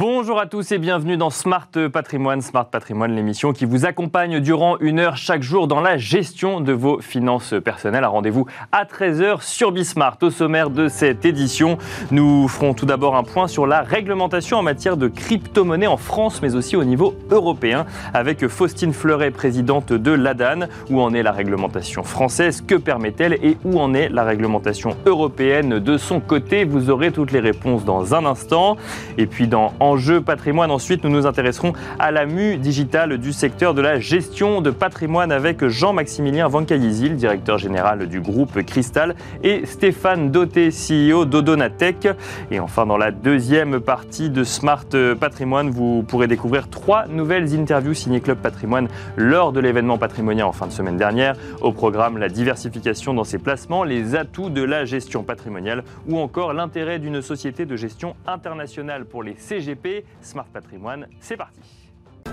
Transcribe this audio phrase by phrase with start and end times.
[0.00, 2.40] Bonjour à tous et bienvenue dans Smart Patrimoine.
[2.40, 6.72] Smart Patrimoine, l'émission qui vous accompagne durant une heure chaque jour dans la gestion de
[6.72, 8.04] vos finances personnelles.
[8.04, 10.16] Un rendez-vous à 13h sur Bismart.
[10.22, 11.76] Au sommaire de cette édition,
[12.12, 16.40] nous ferons tout d'abord un point sur la réglementation en matière de crypto-monnaie en France,
[16.40, 20.60] mais aussi au niveau européen, avec Faustine Fleuret, présidente de l'ADAN.
[20.88, 22.62] Où en est la réglementation française?
[22.66, 23.34] Que permet-elle?
[23.42, 26.64] Et où en est la réglementation européenne de son côté?
[26.64, 28.78] Vous aurez toutes les réponses dans un instant.
[29.18, 30.70] Et puis dans Enjeu patrimoine.
[30.70, 35.32] Ensuite, nous nous intéresserons à la mue digitale du secteur de la gestion de patrimoine
[35.32, 42.06] avec Jean-Maximilien Vancayizil, directeur général du groupe Cristal, et Stéphane Doté, CEO d'Odonatech.
[42.52, 44.86] Et enfin, dans la deuxième partie de Smart
[45.18, 50.52] Patrimoine, vous pourrez découvrir trois nouvelles interviews signées Club Patrimoine lors de l'événement patrimonial en
[50.52, 51.34] fin de semaine dernière.
[51.62, 56.52] Au programme, la diversification dans ses placements, les atouts de la gestion patrimoniale ou encore
[56.52, 59.34] l'intérêt d'une société de gestion internationale pour les
[60.22, 61.06] Smart Patrimoine.
[61.20, 61.60] C'est parti.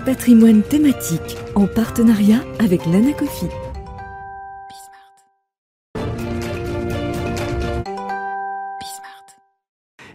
[0.04, 3.46] Patrimoine thématique en partenariat avec l'Anacofi.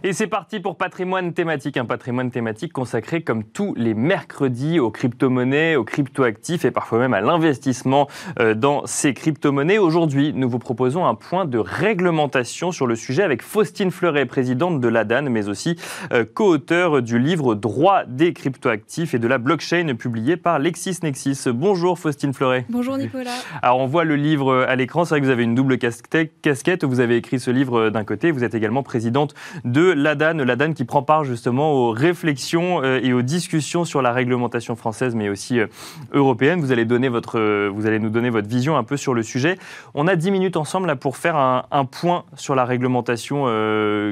[0.06, 4.90] Et c'est parti pour patrimoine thématique, un patrimoine thématique consacré comme tous les mercredis aux
[4.90, 8.06] crypto-monnaies, aux crypto-actifs et parfois même à l'investissement
[8.38, 9.78] euh, dans ces crypto-monnaies.
[9.78, 14.78] Aujourd'hui, nous vous proposons un point de réglementation sur le sujet avec Faustine Fleuret, présidente
[14.78, 15.76] de l'ADAN, mais aussi
[16.12, 21.44] euh, co-auteur du livre Droit des crypto-actifs et de la blockchain publié par LexisNexis.
[21.46, 22.66] Bonjour Faustine Fleuret.
[22.68, 23.38] Bonjour Nicolas.
[23.62, 26.84] Alors on voit le livre à l'écran, c'est vrai que vous avez une double casquette,
[26.84, 30.84] vous avez écrit ce livre d'un côté, vous êtes également présidente de l'ADAN, l'ADAN qui
[30.84, 35.60] prend part justement aux réflexions euh, et aux discussions sur la réglementation française, mais aussi
[35.60, 35.66] euh,
[36.12, 36.60] européenne.
[36.60, 39.22] Vous allez, donner votre, euh, vous allez nous donner votre vision un peu sur le
[39.22, 39.58] sujet.
[39.94, 43.44] On a 10 minutes ensemble là, pour faire un, point sur la réglementation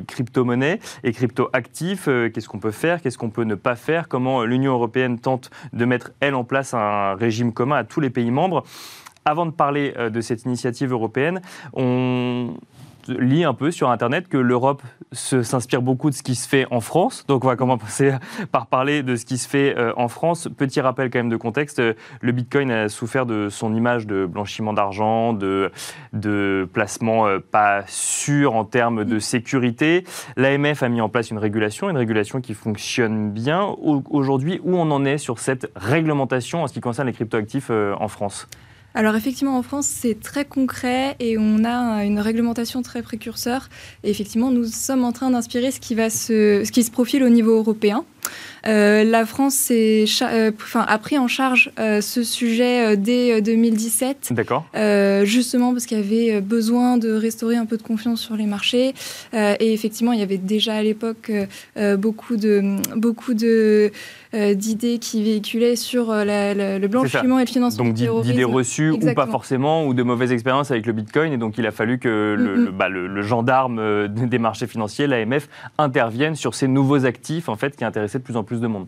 [0.06, 2.04] crypto-monnaie et crypto-actifs.
[2.04, 5.84] Qu'est-ce qu'on peut faire Qu'est-ce qu'on peut ne pas faire Comment l'Union européenne tente de
[5.84, 8.62] mettre, elle, en place un régime commun à tous les pays membres
[9.24, 11.40] avant de parler de cette initiative européenne,
[11.74, 12.54] on,
[13.08, 14.82] lit un peu sur Internet que l'Europe
[15.12, 17.24] s'inspire beaucoup de ce qui se fait en France.
[17.26, 18.12] Donc on va commencer
[18.50, 20.48] par parler de ce qui se fait euh, en France.
[20.56, 21.80] Petit rappel quand même de contexte,
[22.20, 25.70] le Bitcoin a souffert de son image de blanchiment d'argent, de,
[26.12, 30.04] de placement euh, pas sûr en termes de sécurité.
[30.36, 33.62] L'AMF a mis en place une régulation, une régulation qui fonctionne bien.
[33.82, 37.94] Aujourd'hui, où on en est sur cette réglementation en ce qui concerne les cryptoactifs euh,
[37.98, 38.48] en France?
[38.94, 43.68] Alors effectivement, en France, c'est très concret et on a une réglementation très précurseur.
[44.04, 47.30] Et effectivement, nous sommes en train d'inspirer ce qui va ce qui se profile au
[47.30, 48.04] niveau européen.
[48.66, 54.32] Euh, la France euh, a pris en charge euh, ce sujet dès 2017.
[54.32, 54.66] D'accord.
[55.24, 58.94] justement parce qu'il y avait besoin de restaurer un peu de confiance sur les marchés.
[59.32, 61.32] et effectivement, il y avait déjà à l'époque
[61.98, 63.90] beaucoup de, beaucoup de
[64.32, 69.86] d'idées qui véhiculaient sur le blanchiment et le financement donc, d'idées reçues ou pas forcément,
[69.86, 71.32] ou de mauvaises expériences avec le Bitcoin.
[71.32, 72.88] Et donc, il a fallu que le, bah,
[73.22, 78.24] gendarme des marchés financiers, l'AMF, intervienne sur ces nouveaux actifs en fait, qui intéressaient de
[78.24, 78.86] plus en plus de monde.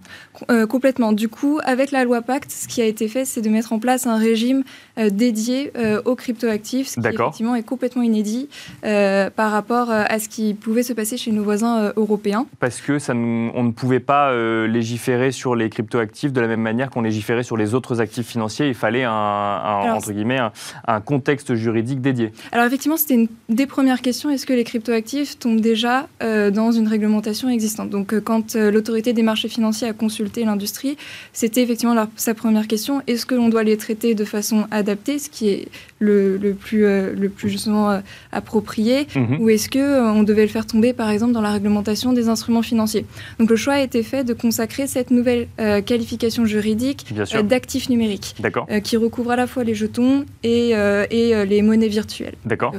[0.50, 1.12] Euh, complètement.
[1.12, 3.78] Du coup, avec la loi Pacte, ce qui a été fait, c'est de mettre en
[3.78, 4.64] place un régime
[4.98, 8.48] euh, dédié euh, aux cryptoactifs, ce qui effectivement est complètement inédit
[8.82, 12.46] par rapport à ce qui pouvait se passer chez nos voisins européens.
[12.60, 14.34] Parce que ça, on ne pouvait pas
[14.66, 18.68] légiférer sur les cryptoactifs de la même manière qu'on légiférait sur les autres actifs financiers.
[18.68, 20.40] Il fallait un, entre guillemets
[20.86, 22.32] un, contexte juridique dédié.
[22.52, 24.30] Alors effectivement, c'était une des premières questions.
[24.30, 27.90] Est-ce que les cryptoactifs tombent déjà dans une réglementation existante?
[27.90, 30.96] Donc quand l'autorité des marchés financier à consulter l'industrie,
[31.32, 33.02] c'était effectivement sa première question.
[33.06, 35.68] Est-ce que l'on doit les traiter de façon adaptée, ce qui est
[36.04, 38.00] le, plus, euh, le plus justement euh,
[38.32, 39.40] approprié, mhm.
[39.40, 42.28] ou est-ce qu'on euh, on devait le faire tomber, par exemple, dans la réglementation des
[42.28, 43.06] instruments financiers?
[43.38, 45.48] Donc le choix a été fait de consacrer cette nouvelle
[45.86, 47.06] qualification juridique
[47.44, 48.34] d'actifs numériques,
[48.82, 52.34] qui recouvre à la fois les jetons et, et les monnaies virtuelles.
[52.44, 52.74] D'accord.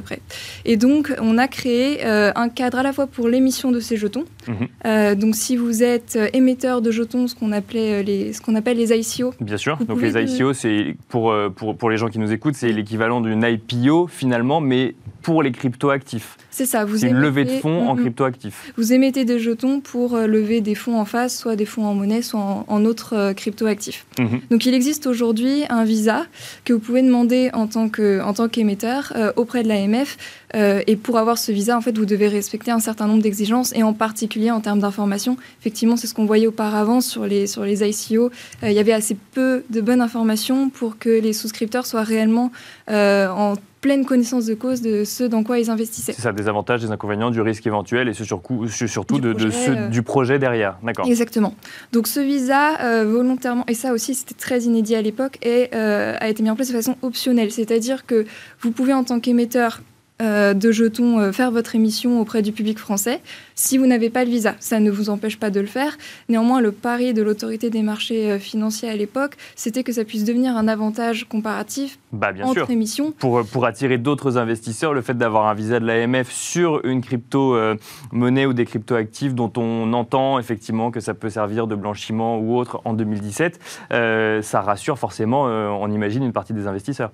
[0.64, 4.24] Et donc, on a créé un cadre à la fois pour l'émission de ces jetons.
[4.48, 5.14] Mhm.
[5.16, 8.76] donc, si vous êtes émetteur de jetons, ce qu'on appelait euh, les, ce qu'on appelle
[8.76, 9.34] les ICO.
[9.40, 9.76] Bien sûr.
[9.78, 13.20] Donc les ICO, c'est pour, euh, pour, pour les gens qui nous écoutent, c'est l'équivalent
[13.20, 16.36] d'une IPO finalement, mais pour les cryptoactifs.
[16.56, 16.86] C'est ça.
[16.86, 18.72] Vous une levée de fonds en cryptoactifs.
[18.78, 21.92] Vous émettez des jetons pour euh, lever des fonds en face, soit des fonds en
[21.92, 24.06] monnaie, soit en, autres cryptoactifs.
[24.18, 24.40] Mhm.
[24.50, 26.24] Donc il existe aujourd'hui un visa
[26.64, 30.16] que vous pouvez demander en tant, que, en tant qu'émetteur auprès de l'AMF.
[30.54, 33.82] et pour avoir ce visa, en fait, vous devez respecter un certain nombre d'exigences, et
[33.82, 35.36] en particulier en termes d'information.
[35.60, 38.30] Effectivement, c'est ce qu'on qu'on voyait auparavant sur les, sur les ICO,
[38.62, 42.50] il y avait assez peu de bonnes informations pour que les souscripteurs soient réellement
[42.88, 46.12] en pleine connaissance de cause de ce dans quoi ils investissaient.
[46.12, 49.88] C'est ça, des avantages, des inconvénients, du risque éventuel et surtout du de, projet, de
[49.90, 50.76] du projet derrière.
[50.82, 51.06] D'accord.
[51.06, 51.54] Exactement.
[51.92, 56.42] Donc ce visa, volontairement, et ça aussi c'était très inédit à l'époque, et a été
[56.42, 57.52] mis en place de façon optionnelle.
[57.52, 58.24] C'est-à-dire que
[58.60, 59.80] vous pouvez en tant qu'émetteur
[60.22, 63.20] euh, de jetons euh, faire votre émission auprès du public français
[63.54, 64.54] si vous n'avez pas le visa.
[64.60, 65.98] Ça ne vous empêche pas de le faire.
[66.30, 70.24] Néanmoins, le pari de l'autorité des marchés euh, financiers à l'époque, c'était que ça puisse
[70.24, 72.70] devenir un avantage comparatif bah, bien entre sûr.
[72.70, 73.12] émissions.
[73.12, 78.46] Pour, pour attirer d'autres investisseurs, le fait d'avoir un visa de l'AMF sur une crypto-monnaie
[78.46, 82.80] ou des crypto-actifs dont on entend effectivement que ça peut servir de blanchiment ou autre
[82.86, 83.60] en 2017,
[83.90, 87.10] ça rassure forcément, on imagine, une partie des investisseurs.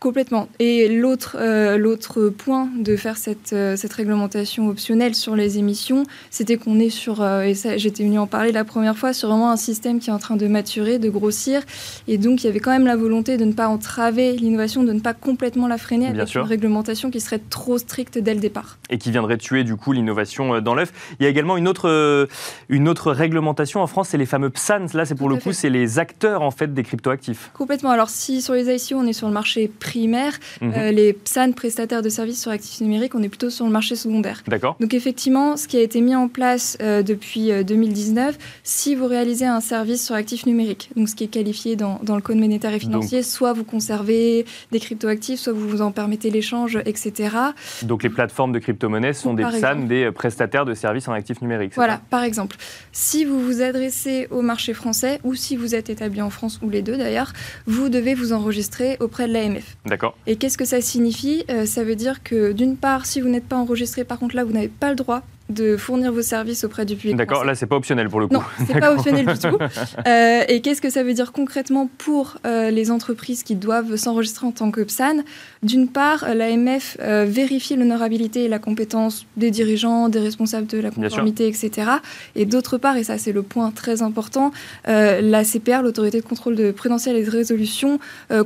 [0.00, 0.48] Complètement.
[0.58, 6.04] Et l'autre euh, l'autre point de faire cette, euh, cette réglementation optionnelle sur les émissions,
[6.30, 9.28] c'était qu'on est sur, euh, et ça j'étais venu en parler la première fois, sur
[9.28, 11.60] vraiment un système qui est en train de maturer, de grossir.
[12.08, 14.92] Et donc il y avait quand même la volonté de ne pas entraver l'innovation, de
[14.94, 18.78] ne pas complètement la freiner avec une réglementation qui serait trop stricte dès le départ.
[18.88, 20.94] Et qui viendrait tuer du coup l'innovation dans l'œuf.
[21.20, 22.26] Il y a également une autre,
[22.70, 24.86] une autre réglementation en France, c'est les fameux PSAN.
[24.94, 27.50] Là, c'est pour le coup, c'est les acteurs en fait des cryptoactifs.
[27.52, 27.90] Complètement.
[27.90, 30.38] Alors si sur les ICO, on est sur le marché primaire.
[30.60, 30.72] Mhm.
[30.76, 33.96] Euh, les PSAN, prestataires de services sur actifs numériques, on est plutôt sur le marché
[33.96, 34.42] secondaire.
[34.46, 34.76] D'accord.
[34.78, 39.06] Donc effectivement, ce qui a été mis en place euh, depuis 2019, euh, si vous
[39.06, 42.36] réalisez un service sur actifs numériques, donc ce qui est qualifié dans, dans le code
[42.36, 47.36] monétaire et financier, soit vous conservez des cryptoactifs, soit vous vous en permettez l'échange, etc.
[47.82, 51.72] Donc les plateformes de crypto-monnaies sont des PSAN, des prestataires de services en actifs numériques.
[51.74, 52.56] Voilà, par exemple.
[52.92, 56.70] Si vous vous adressez au marché français ou si vous êtes établi en France ou
[56.70, 57.32] les deux d'ailleurs,
[57.66, 59.76] vous devez vous enregistrer auprès de l'AMF.
[59.86, 60.16] D'accord.
[60.26, 61.44] Et qu'est-ce que ça signifie?
[61.50, 64.44] Euh, Ça veut dire que d'une part, si vous n'êtes pas enregistré, par contre là,
[64.44, 67.16] vous n'avez pas le droit de fournir vos services auprès du public.
[67.16, 68.34] D'accord, là c'est pas optionnel pour le coup.
[68.34, 69.58] Non, c'est pas optionnel du tout.
[70.06, 74.46] Euh, et qu'est-ce que ça veut dire concrètement pour euh, les entreprises qui doivent s'enregistrer
[74.46, 75.22] en tant que PSAN?
[75.62, 80.90] D'une part, l'AMF euh, vérifie l'honorabilité et la compétence des dirigeants, des responsables de la
[80.90, 81.90] conformité, etc.
[82.36, 84.52] Et d'autre part, et ça c'est le point très important,
[84.86, 87.98] la CPR, l'autorité de contrôle de prudentiel et de résolution,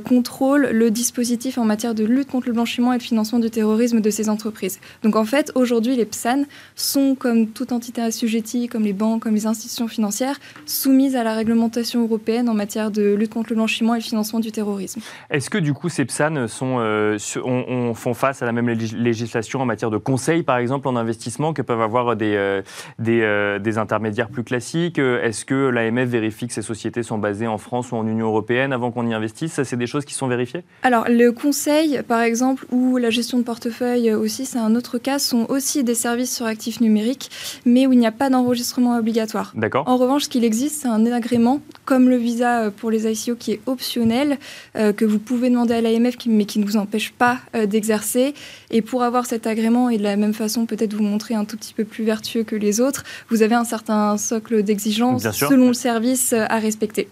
[0.03, 4.01] contrôle le dispositif en matière de lutte contre le blanchiment et le financement du terrorisme
[4.01, 4.79] de ces entreprises.
[5.03, 6.43] Donc en fait, aujourd'hui, les PSAN
[6.75, 11.23] sont sont, comme toute entité assujettie, comme les banques, comme les institutions financières, soumises à
[11.23, 15.01] la réglementation européenne en matière de lutte contre le blanchiment et le financement du terrorisme.
[15.29, 16.79] Est-ce que du coup ces PSAN sont,
[17.13, 20.95] euh, on, font face à la même législation en matière de conseil, par exemple, en
[20.95, 22.61] investissement, que peuvent avoir des, euh,
[22.99, 27.47] des, euh, des, intermédiaires plus classiques Est-ce que l'AMF vérifie que ces sociétés sont basées
[27.47, 29.53] en France ou en Union européenne avant qu'on y investisse?
[29.53, 30.63] Ça, c'est des choses qui sont vérifiées?
[30.83, 35.19] Alors, le conseil, par exemple, ou la gestion de portefeuille aussi, c'est un autre cas,
[35.19, 37.29] sont aussi des services sur actifs numérique,
[37.65, 39.53] mais où il n'y a pas d'enregistrement obligatoire.
[39.55, 39.87] D'accord.
[39.87, 43.53] En revanche, ce qu'il existe, c'est un agrément, comme le visa pour les ICO, qui
[43.53, 44.37] est optionnel,
[44.73, 48.33] que vous pouvez demander à l'AMF, mais qui ne vous empêche pas euh, d'exercer.
[48.71, 51.57] Et pour avoir cet agrément, et de la même façon, peut-être vous montrer un tout
[51.57, 55.73] petit peu plus vertueux que les autres, vous avez un certain socle d'exigence selon le
[55.73, 57.07] service à respecter.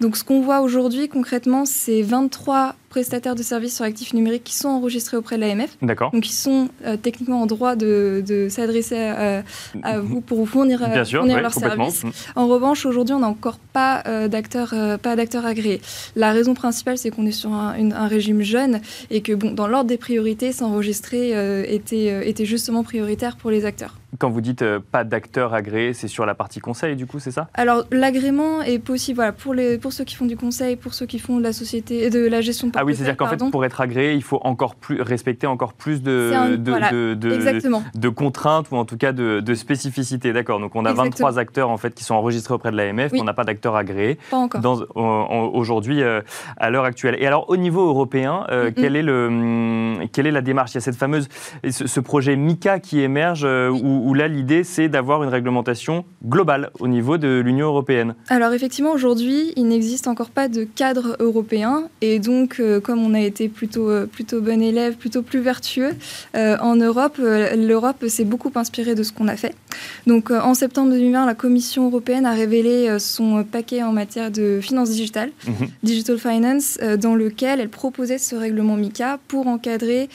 [0.00, 4.54] Donc ce qu'on voit aujourd'hui concrètement, c'est 23 prestataires de services sur actifs numériques qui
[4.54, 5.76] sont enregistrés auprès de l'AMF.
[5.82, 6.10] D'accord.
[6.12, 11.04] Donc, ils sont euh, techniquement en droit de, s'adresser à, vous pour vous fournir, Bien
[11.04, 12.04] sûr, fournir leurs services.
[12.04, 12.10] Mm.
[12.36, 15.80] En revanche, aujourd'hui, on n'a encore pas euh, d'acteurs euh, pas d'acteurs agréés.
[16.14, 18.80] La raison principale, c'est qu'on est sur un, un, régime jeune
[19.10, 21.32] et que, bon, dans l'ordre des priorités, s'enregistrer
[21.72, 23.96] était, était justement prioritaire pour les acteurs.
[24.18, 27.48] Quand vous dites pas d'acteurs agréés, c'est sur la partie conseil, du coup, c'est ça?
[27.54, 31.06] Alors, l'agrément est possible voilà, pour, les, pour ceux qui font du conseil, pour ceux
[31.06, 33.64] qui font de la société, de la gestion de ah oui, c'est-à-dire qu'en fait, pour
[33.64, 38.84] être agréé, il faut encore plus respecter encore plus de, de, de, contraintes ou en
[38.84, 40.32] tout cas de, spécificités.
[40.32, 40.60] D'accord.
[40.60, 43.24] Donc on a 23 acteurs en fait qui sont enregistrés auprès de l'AMF, mais on
[43.24, 44.18] n'a pas d'acteurs agréés.
[44.30, 44.62] Pas encore.
[44.94, 46.20] Aujourd'hui, euh,
[46.58, 47.16] à l'heure actuelle.
[47.18, 50.72] Et alors au niveau européen, euh, quelle, est le, hum, quelle est la démarche?
[50.72, 51.28] Il y a cette fameuse,
[51.68, 56.70] ce, projet MICA qui émerge, euh, où, où, là l'idée c'est d'avoir une réglementation globale
[56.78, 58.14] au niveau de l'Union européenne.
[58.28, 63.20] Alors effectivement, aujourd'hui, il n'existe encore pas de cadre européen, et donc comme on a
[63.20, 65.90] été plutôt, euh, plutôt bon élève, plutôt plus vertueux,
[66.36, 69.54] euh, en Europe, euh, l'Europe s'est beaucoup inspirée de ce qu'on a fait.
[70.06, 74.90] Donc en septembre 2020, la Commission européenne a révélé son paquet en matière de finances
[74.90, 75.68] digitales, mhm.
[75.82, 80.08] Digital Finance, dans lequel elle proposait ce règlement MICA pour encadrer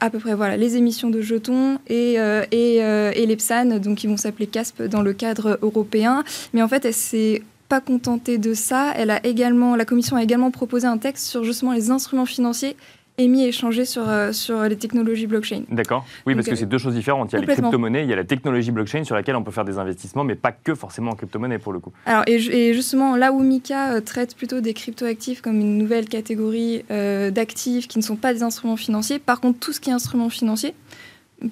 [0.00, 2.14] à peu près voilà, les émissions de jetons et,
[2.50, 6.24] et, et les PSAN, donc qui vont s'appeler CASP dans le cadre européen.
[6.52, 7.42] Mais en fait, elle s'est
[7.74, 8.92] pas contentée de ça.
[8.94, 12.76] Elle a également, la Commission a également proposé un texte sur justement les instruments financiers
[13.18, 15.62] émis et échangé sur, sur les technologies blockchain.
[15.70, 16.04] D'accord.
[16.24, 17.32] Oui, parce que c'est deux choses différentes.
[17.32, 19.50] Il y a les crypto-monnaies, il y a la technologie blockchain sur laquelle on peut
[19.50, 21.92] faire des investissements, mais pas que forcément en crypto-monnaie pour le coup.
[22.06, 27.88] Alors, et, justement, là où Mika traite plutôt des crypto-actifs comme une nouvelle catégorie d'actifs
[27.88, 30.74] qui ne sont pas des instruments financiers, par contre, tout ce qui est instrument financier,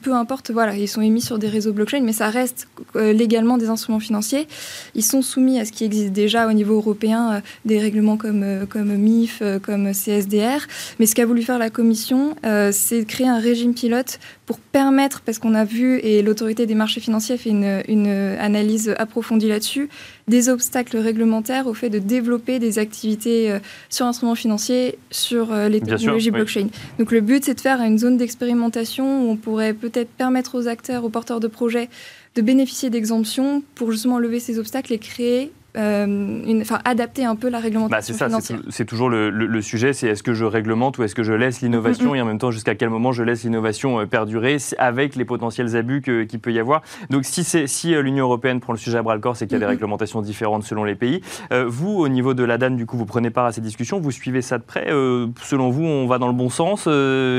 [0.00, 3.58] peu importe, voilà, ils sont émis sur des réseaux blockchain, mais ça reste euh, légalement
[3.58, 4.46] des instruments financiers.
[4.94, 8.42] Ils sont soumis à ce qui existe déjà au niveau européen, euh, des règlements comme,
[8.42, 10.66] euh, comme MIF, comme CSDR.
[10.98, 12.34] Mais ce qu'a voulu faire la Commission,
[12.72, 16.74] c'est de créer un régime pilote pour permettre, parce qu'on a vu, et l'autorité des
[16.74, 19.88] marchés financiers a fait une, une analyse approfondie là-dessus,
[20.28, 23.56] des obstacles réglementaires au fait de développer des activités
[23.88, 26.68] sur instruments financiers, sur les technologies blockchain.
[26.98, 30.68] Donc le but, c'est de faire une zone d'expérimentation où on pourrait peut-être permettre aux
[30.68, 31.88] acteurs, aux porteurs de projets
[32.36, 37.58] de bénéficier d'exemptions pour justement lever ces obstacles et créer enfin, adapter un peu la
[37.58, 37.90] réglementation.
[37.90, 41.22] Bah, c'est ça, c'est toujours le, sujet, c'est est-ce que je réglemente ou est-ce que
[41.22, 44.56] je laisse l'innovation et en même temps jusqu'à quel moment je laisse l'innovation euh, perdurer
[44.78, 46.82] avec les potentiels abus qu'il peut y avoir.
[47.10, 49.54] Donc si, si euh, l'Union européenne prend le sujet à bras le corps, c'est qu'il
[49.54, 51.20] y a des réglementations différentes selon les pays.
[51.50, 54.10] vous, au niveau de la DAN, du coup, vous prenez part à ces discussions, vous
[54.10, 54.88] suivez ça de près.
[54.88, 56.82] selon vous, on va dans le bon sens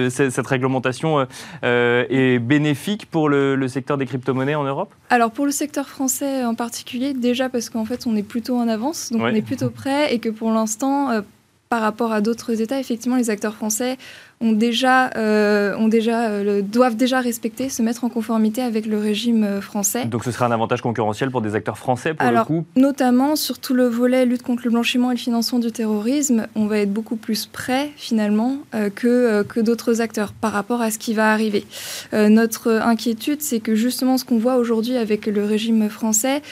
[0.09, 1.27] Cette réglementation
[1.61, 4.93] est bénéfique pour le, le secteur des crypto-monnaies en Europe?
[5.09, 8.67] Alors pour le secteur français en particulier, déjà parce qu'en fait on est plutôt en
[8.67, 11.21] avance, donc on est plutôt prêt et que pour l'instant, euh,
[11.69, 13.97] par rapport à d'autres États, effectivement, les acteurs français
[14.41, 18.99] ont déjà, euh, ont déjà, euh, doivent déjà respecter, se mettre en conformité avec le
[18.99, 20.05] régime français.
[20.05, 23.57] Donc ce serait un avantage concurrentiel pour des acteurs français pour le coup Notamment sur
[23.57, 26.93] tout le volet lutte contre le blanchiment et le financement du terrorisme, on va être
[26.93, 28.57] beaucoup plus prêt finalement
[28.93, 31.65] que, que d'autres acteurs par rapport à ce qui va arriver.
[32.11, 36.43] notre inquiétude, c'est que justement ce qu'on voit aujourd'hui avec le régime français,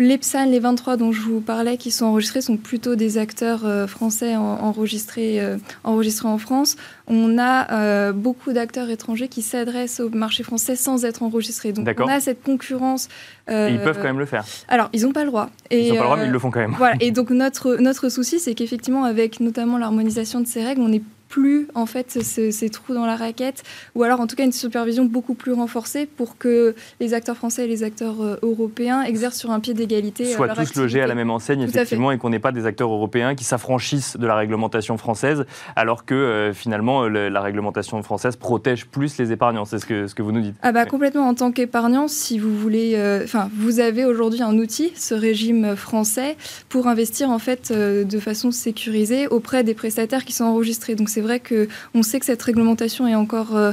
[0.00, 3.66] les PSAN, les 23 dont je vous parlais, qui sont enregistrés, sont plutôt des acteurs
[3.66, 6.76] euh, français enregistrés, euh, enregistrés en France.
[7.06, 11.72] On a euh, beaucoup d'acteurs étrangers qui s'adressent au marché français sans être enregistrés.
[11.72, 13.08] Donc on a cette concurrence.
[13.48, 14.44] Et ils peuvent quand même le faire.
[14.68, 15.50] Alors, ils n'ont pas le droit.
[15.70, 16.74] ils n'ont pas le droit, mais ils le font quand même.
[16.78, 16.96] Voilà.
[17.00, 21.02] Et donc notre, notre souci, c'est qu'effectivement, avec notamment l'harmonisation de ces règles, on est
[21.30, 23.62] plus en fait ces, trous dans la raquette,
[23.94, 27.64] ou alors en tout cas une supervision beaucoup plus renforcée pour que les acteurs français
[27.64, 30.26] et les acteurs euh, européens exercent sur un pied d'égalité.
[30.26, 33.34] Soient tous logés à la même enseigne, effectivement, et qu'on n'ait pas des acteurs européens
[33.34, 35.46] qui s'affranchissent de la réglementation française,
[35.76, 39.64] alors que euh, finalement la réglementation française protège plus les épargnants.
[39.64, 40.56] C'est ce que, ce que vous nous dites.
[40.62, 41.28] Ah bah complètement.
[41.28, 45.76] En tant qu'épargnant, si vous voulez, euh, enfin, vous avez aujourd'hui un outil, ce régime
[45.76, 46.36] français,
[46.68, 50.96] pour investir en fait de façon sécurisée auprès des prestataires qui sont enregistrés.
[50.96, 53.72] Donc c'est c'est vrai qu'on sait que cette réglementation est encore euh,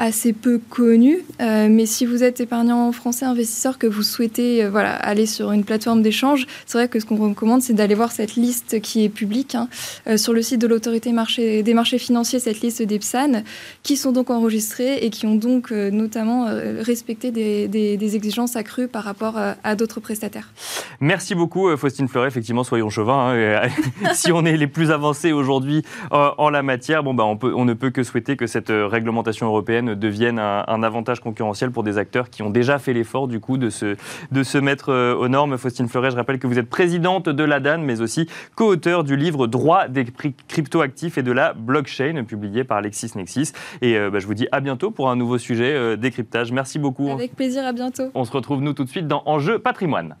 [0.00, 1.18] assez peu connu.
[1.40, 5.52] Euh, mais si vous êtes épargnant français, investisseur, que vous souhaitez euh, voilà, aller sur
[5.52, 9.04] une plateforme d'échange, c'est vrai que ce qu'on recommande, c'est d'aller voir cette liste qui
[9.04, 9.68] est publique hein,
[10.06, 13.42] euh, sur le site de l'autorité des marchés financiers, cette liste des PSAN,
[13.82, 16.46] qui sont donc enregistrés et qui ont donc notamment
[16.80, 20.52] respecté des, exigences accrues par rapport à, d'autres prestataires.
[21.00, 22.28] Merci beaucoup, Faustine Fleuret.
[22.28, 23.34] Effectivement, soyons chauvins.
[23.34, 23.68] Hein,
[24.14, 27.90] si on est les plus avancés aujourd'hui en la matière, bon, bah, on ne peut
[27.90, 32.50] que souhaiter que cette réglementation européenne deviennent un, avantage concurrentiel pour des acteurs qui ont
[32.50, 33.96] déjà fait l'effort du coup de se,
[34.32, 35.58] de se mettre euh, aux normes.
[35.58, 39.46] Faustine Fleuret, je rappelle que vous êtes présidente de l'ADAN, mais aussi co-auteur du livre
[39.46, 40.06] Droit des
[40.48, 43.52] cryptoactifs et de la blockchain, publié par LexisNexis.
[43.82, 46.52] Et euh, bah, je vous dis à bientôt pour un nouveau sujet euh, décryptage.
[46.52, 47.10] Merci beaucoup.
[47.10, 48.10] Avec plaisir, à bientôt.
[48.14, 50.16] On se retrouve nous tout de suite dans Enjeu patrimoine.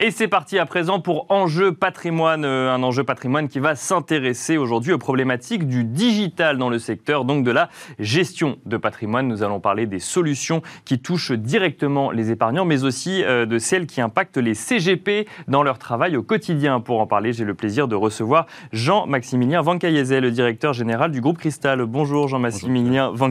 [0.00, 4.56] Et c'est parti à présent pour Enjeu patrimoine, euh, un enjeu patrimoine qui va s'intéresser
[4.56, 7.68] aujourd'hui aux problématiques du digital dans le secteur, donc de la
[8.00, 9.28] gestion de patrimoine.
[9.28, 13.86] Nous allons parler des solutions qui touchent directement les épargnants, mais aussi euh, de celles
[13.86, 16.80] qui impactent les CGP dans leur travail au quotidien.
[16.80, 21.38] Pour en parler, j'ai le plaisir de recevoir Jean-Maximilien Van le directeur général du groupe
[21.38, 21.84] Cristal.
[21.84, 23.30] Bonjour Jean-Maximilien Van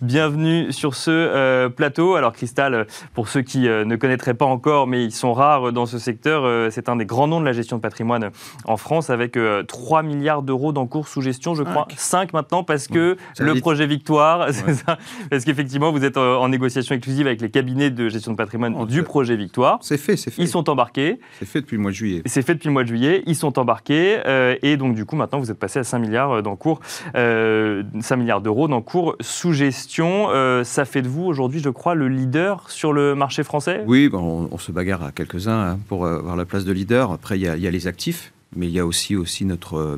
[0.00, 2.14] Bienvenue sur ce euh, plateau.
[2.14, 5.98] Alors Cristal, pour ceux qui ne connaîtraient pas encore, mais ils sont rares dans ce
[5.98, 6.44] secteur.
[6.44, 8.30] Euh, c'est un des grands noms de la gestion de patrimoine
[8.64, 11.86] en France avec 3 euh, milliards d'euros d'encours sous gestion, je crois.
[11.96, 14.98] 5 maintenant parce que le projet Victoire, c'est ça.
[15.30, 18.74] Parce qu'effectivement, vous êtes euh, en négociation exclusive avec les cabinets de gestion de patrimoine
[18.78, 19.78] oh, du projet Victoire.
[19.82, 20.42] C'est fait, c'est fait.
[20.42, 21.20] Ils sont embarqués.
[21.38, 22.22] C'est fait depuis le mois de juillet.
[22.26, 23.22] C'est fait depuis le mois de juillet.
[23.26, 24.18] Ils sont embarqués.
[24.62, 26.80] et donc, du coup, maintenant, vous êtes passé à 5 milliards d'encours,
[27.14, 30.28] 5 milliards d'euros d'encours sous gestion.
[30.64, 33.84] ça fait de vous aujourd'hui, je crois, le leader sur le marché français?
[33.86, 35.12] Oui, on, on se bagarre à
[35.48, 37.12] Hein, pour euh, avoir la place de leader.
[37.12, 39.96] Après, il y, a, les actifs, mais il y a aussi, aussi notre, euh,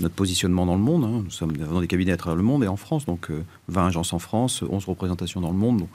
[0.00, 1.04] notre positionnement dans le monde.
[1.04, 1.22] Hein.
[1.24, 3.30] Nous sommes dans des cabinets à travers le monde et en France, donc
[3.68, 5.86] 20 euh, agences en France, 11 représentations dans le monde.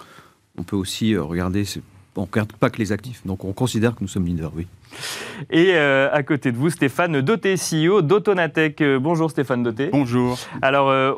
[0.57, 1.65] on peut aussi regarder
[2.15, 3.21] on ne regarde pas que les actifs.
[3.25, 4.67] Donc on considère que nous sommes leaders, oui.
[5.49, 8.81] Et euh, à côté de vous, Stéphane Doté, CEO d'Autonatech.
[8.81, 9.89] Euh, bonjour Stéphane Doté.
[9.91, 10.37] Bonjour.
[10.61, 11.13] Alors, euh,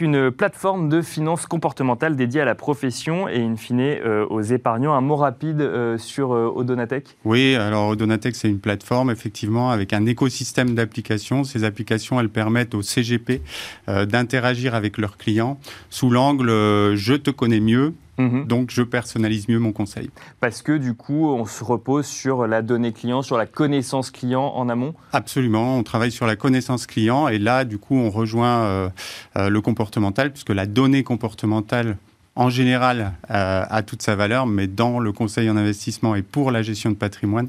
[0.00, 3.98] une plateforme de finances comportementale dédiée à la profession et in fine
[4.28, 4.94] aux épargnants.
[4.94, 10.74] Un mot rapide sur Audonatech Oui, alors Audonatech, c'est une plateforme effectivement avec un écosystème
[10.74, 11.44] d'applications.
[11.44, 13.42] Ces applications, elles permettent aux CGP
[13.86, 15.58] d'interagir avec leurs clients
[15.88, 16.48] sous l'angle
[16.94, 18.46] je te connais mieux Mhm.
[18.46, 20.10] Donc, je personnalise mieux mon conseil.
[20.40, 24.52] Parce que du coup, on se repose sur la donnée client, sur la connaissance client
[24.54, 25.76] en amont Absolument.
[25.76, 28.88] On travaille sur la connaissance client et là, du coup, on rejoint euh,
[29.36, 31.96] euh, le comportemental, puisque la donnée comportementale
[32.36, 36.50] en général euh, a toute sa valeur, mais dans le conseil en investissement et pour
[36.50, 37.48] la gestion de patrimoine,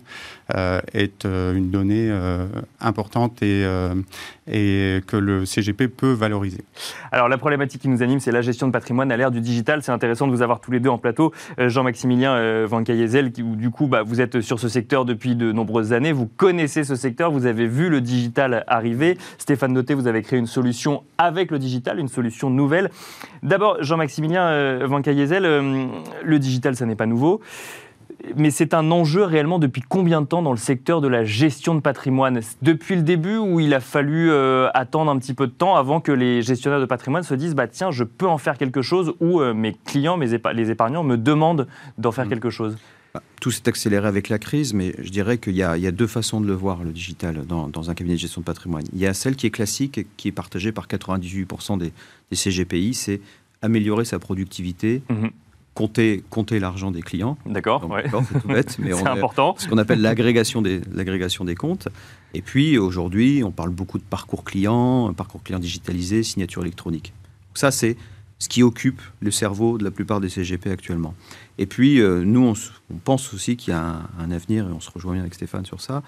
[0.94, 2.12] est euh, une donnée
[2.80, 3.66] importante et,
[4.48, 6.64] et que le CGP peut valoriser.
[7.12, 9.84] Alors la problématique qui nous anime, c'est la gestion de patrimoine à l'ère du digital.
[9.84, 11.32] C'est intéressant de vous avoir tous les deux en plateau.
[11.58, 15.94] Jean-Maximilien Van Cayezel, qui du coup, bah, vous êtes sur ce secteur depuis de nombreuses
[15.94, 19.18] années, vous connaissez ce secteur, vous avez vu le digital arriver.
[19.38, 22.90] Stéphane Noté, vous avez créé une solution avec le digital, une solution nouvelle.
[23.44, 25.88] D'abord, Jean-Maximilien Van Cayezel, euh,
[26.24, 27.42] le digital, ça n'est pas nouveau.
[28.36, 31.76] Mais c'est un enjeu réellement depuis combien de temps dans le secteur de la gestion
[31.76, 32.40] de patrimoine?
[32.62, 36.02] Depuis le début où il a fallu euh, attendre un petit peu de temps avant
[36.02, 39.14] que les gestionnaires de patrimoine se disent bah tiens je peux en faire quelque chose
[39.20, 42.30] ou euh, mes clients, mes les épargnants me demandent d'en faire mmh.
[42.30, 42.78] quelque chose?
[43.14, 46.40] Bah, tout s'est accéléré avec la crise, mais je dirais qu'il y, a deux façons
[46.40, 48.84] de le voir, le digital, dans, un cabinet de gestion de patrimoine.
[48.94, 51.92] Il y a celle qui est classique et qui est partagée par 98% des,
[52.30, 53.20] des CGPI, c'est
[53.62, 55.32] améliorer sa productivité, mhm.
[55.74, 57.38] Compter, compter l'argent des clients.
[57.46, 58.04] D'accord, ouais.
[58.28, 59.56] c'est tout bête, mais c'est important.
[59.58, 61.88] Ce qu'on appelle l'agrégation des, l'agrégation des comptes.
[62.34, 67.14] Et puis aujourd'hui, on parle beaucoup de parcours client, parcours client digitalisé, signature électronique.
[67.54, 67.98] ça, c'est
[68.40, 71.14] ce qui occupe le cerveau de la plupart des CGP actuellement.
[71.60, 72.54] Et puis, euh, nous,
[72.90, 75.64] on, pense aussi qu'il y a un, avenir, et on se rejoint bien avec Stéphane
[75.64, 76.02] sur ça,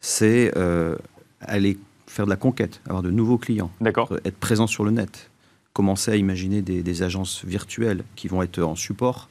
[0.00, 0.96] c'est euh,
[1.40, 5.30] aller faire de la conquête, avoir de nouveaux clients, être présent sur le net,
[5.76, 9.28] commencer à imaginer des, agences virtuelles qui vont être en support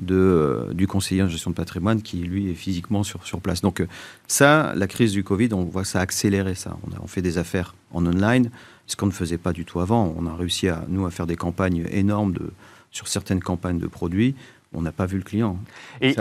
[0.00, 3.60] de, euh, du conseiller en gestion de patrimoine qui, lui, est physiquement sur, sur place.
[3.60, 3.88] Donc euh,
[4.28, 6.76] ça, la crise du Covid, on voit ça accélérer ça.
[6.86, 8.52] On, a, on fait des affaires en online,
[8.86, 10.14] ce qu'on ne faisait pas du tout avant.
[10.16, 12.52] On a réussi, à, nous, à faire des campagnes énormes de,
[12.92, 14.36] sur certaines campagnes de produits
[14.72, 15.56] on n'a pas vu le client.
[16.00, 16.14] Et,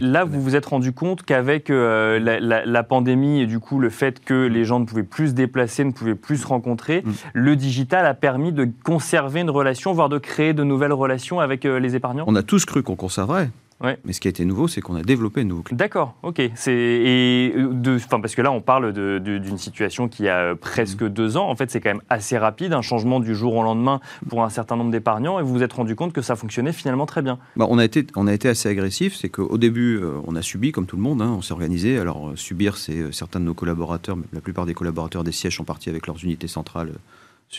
[0.00, 4.22] là, vous vous êtes rendu compte qu'avec euh, la, pandémie et du coup le fait
[4.22, 7.12] que les gens ne pouvaient plus se déplacer, ne pouvaient plus se rencontrer, mm.
[7.32, 11.64] le digital a permis de conserver une relation, voire de créer de nouvelles relations avec
[11.64, 12.24] euh, les épargnants?
[12.26, 13.50] On a tous cru qu'on conserverait.
[13.82, 15.78] Mais ce qui a été nouveau, c'est qu'on a développé nouveaux clients.
[15.78, 16.38] D'accord, ok.
[16.40, 21.08] Et de, parce que là, on parle d'une situation qui a euh, presque mm.
[21.08, 21.48] deux ans.
[21.48, 24.50] En fait, c'est quand même assez rapide, un changement du jour au lendemain pour un
[24.50, 25.38] certain nombre d'épargnants.
[25.38, 27.38] Et vous vous êtes rendu compte que ça fonctionnait finalement très bien.
[27.56, 29.16] Bah, on, a été, on a été assez agressif.
[29.16, 31.98] C'est qu'au début, euh, on a subi, comme tout le monde, hein, on s'est organisé.
[31.98, 35.64] Alors, euh, subir, c'est certains de nos collaborateurs, la plupart des collaborateurs des sièges sont
[35.64, 36.92] partis avec leurs unités centrales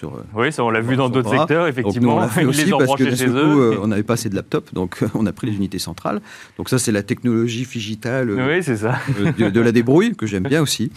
[0.03, 2.17] euh, oui, ça on l'a vu dans d'autres secteurs, effectivement.
[2.17, 3.73] on fait aussi parce que chez eux.
[3.73, 6.21] Euh, on n'avait pas assez de laptop, donc euh, on a pris les unités centrales.
[6.57, 8.99] Donc ça, c'est la technologie digitale oui, ça.
[9.37, 10.91] De, la débrouille, que j'aime bien aussi.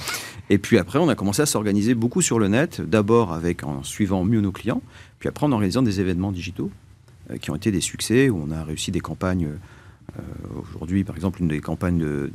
[0.51, 3.83] Et puis après, on a commencé à s'organiser beaucoup sur le net, d'abord avec en
[3.83, 4.83] suivant mieux nos clients,
[5.19, 6.71] puis après en organisant des événements digitaux
[7.41, 9.49] qui ont été des succès, où on a réussi des campagnes
[10.19, 10.23] euh,
[10.61, 12.31] aujourd'hui, par exemple, une des campagnes de,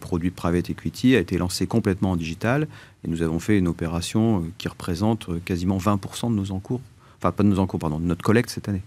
[0.00, 2.68] produits de private equity a été lancée complètement en digital
[3.04, 6.80] et nous avons fait une opération euh, qui représente euh, quasiment 20% de nos encours,
[7.18, 8.82] enfin pas de nos encours, pardon, de notre collecte cette année.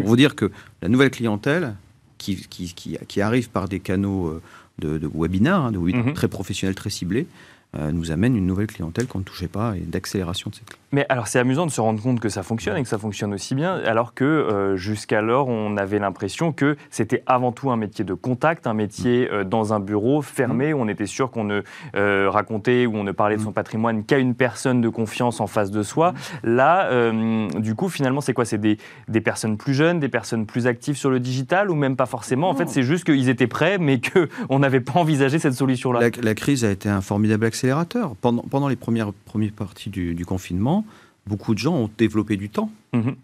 [0.00, 0.50] Pour vous dire que
[0.82, 1.74] la nouvelle clientèle
[2.18, 4.40] qui, qui, arrive par des canaux
[4.78, 6.12] de, de webinaires, hein, de mhm.
[6.12, 7.26] très professionnels, très ciblés,
[7.92, 10.79] nous amène une nouvelle clientèle qu'on ne touchait pas et d'accélération de cette clientèle.
[10.92, 13.32] Mais alors c'est amusant de se rendre compte que ça fonctionne et que ça fonctionne
[13.32, 18.04] aussi bien, alors que euh, jusqu'alors on avait l'impression que c'était avant tout un métier
[18.04, 19.34] de contact, un métier mm.
[19.34, 20.76] euh, dans un bureau fermé mm.
[20.76, 21.62] où on était sûr qu'on ne
[21.94, 23.54] euh, racontait ou on ne parlait de son mm.
[23.54, 26.12] patrimoine qu'à une personne de confiance en face de soi.
[26.42, 26.90] Là,
[27.58, 28.44] du coup, finalement, c'est quoi?
[28.44, 31.96] C'est des, des, personnes plus jeunes, des personnes plus actives sur le digital ou même
[31.96, 32.48] pas forcément?
[32.48, 36.10] En fait, c'est juste qu'ils étaient prêts, mais qu'on n'avait pas envisagé cette solution-là.
[36.22, 38.14] La, crise a été un formidable accélérateur.
[38.20, 40.79] Pendant, pendant les premières, premières parties du confinement,
[41.26, 42.70] beaucoup de gens ont développé du temps.
[42.92, 43.16] Mhm.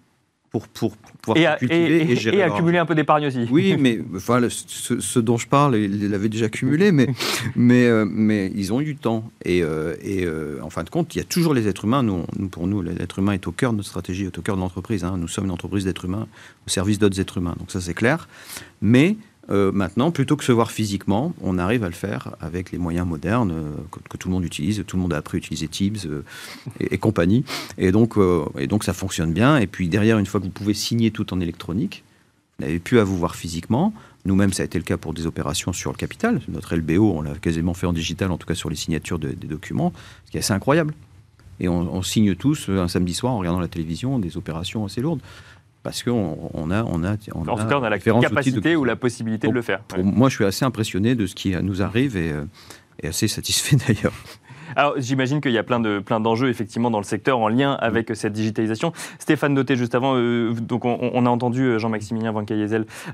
[0.51, 3.47] Pour, pour, pouvoir et, cultiver et, gérer et accumuler un peu d'épargne aussi.
[3.51, 7.09] Oui, mais enfin, ce, dont je parle, ils l'avaient déjà cumulé, mais,
[7.57, 9.31] mais, euh, mais ils ont eu du temps.
[9.45, 12.03] Et, euh, et euh, en fin de compte, il y a toujours les êtres humains.
[12.03, 14.61] Nous, pour nous, l'être humain est au cœur de notre stratégie, est au cœur de
[14.63, 15.05] l'entreprise.
[15.05, 15.17] Hein.
[15.19, 16.27] Nous sommes une entreprise d'êtres humains
[16.67, 17.57] au service d'autres êtres humains.
[17.59, 18.27] Donc ça, c'est clair.
[18.81, 19.17] Mais
[19.51, 23.07] euh, maintenant, plutôt que se voir physiquement, on arrive à le faire avec les moyens
[23.07, 24.83] modernes euh, que, tout le monde utilise.
[24.87, 26.23] Tout le monde a appris à utiliser Teams euh,
[26.81, 27.45] et, compagnie.
[27.79, 28.17] Et donc,
[28.59, 29.59] et donc, ça fonctionne bien.
[29.59, 32.03] Et puis derrière, une fois que vous pouvez signer tout en électronique,
[32.59, 33.93] vous n'avez plus à vous voir physiquement.
[34.25, 36.41] Nous-mêmes, ça a été le cas pour des opérations sur le capital.
[36.49, 39.35] Notre LBO, on l'a quasiment fait en digital, en tout cas sur les signatures des
[39.35, 39.93] documents,
[40.25, 40.95] ce qui est assez incroyable.
[41.59, 45.21] Et on, signe tous un samedi soir en regardant la télévision des opérations assez lourdes
[45.87, 48.83] parce qu'on on a, on a, on en tout cas, on a la capacité ou
[48.83, 49.83] la possibilité de le faire.
[50.03, 52.45] Moi, je suis assez impressionné de ce qui nous arrive et, euh,
[53.01, 54.13] et assez satisfait d'ailleurs.
[54.77, 57.73] Alors, j'imagine qu'il y a plein de plein d'enjeux effectivement dans le secteur en lien
[57.73, 58.93] avec cette digitalisation.
[59.19, 62.45] Stéphane Noté, juste avant, euh, donc on, a entendu euh, Jean-Maximilien Van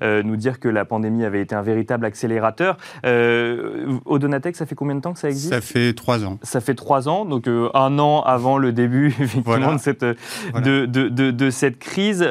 [0.02, 2.76] euh, nous dire que la pandémie avait été un véritable accélérateur.
[3.04, 5.54] au Donatec, ça fait combien de temps que ça existe?
[5.54, 6.38] Ça fait trois ans.
[6.42, 11.08] Ça fait trois ans, donc un an avant le début effectivement de cette de, de,
[11.08, 12.26] de, cette crise.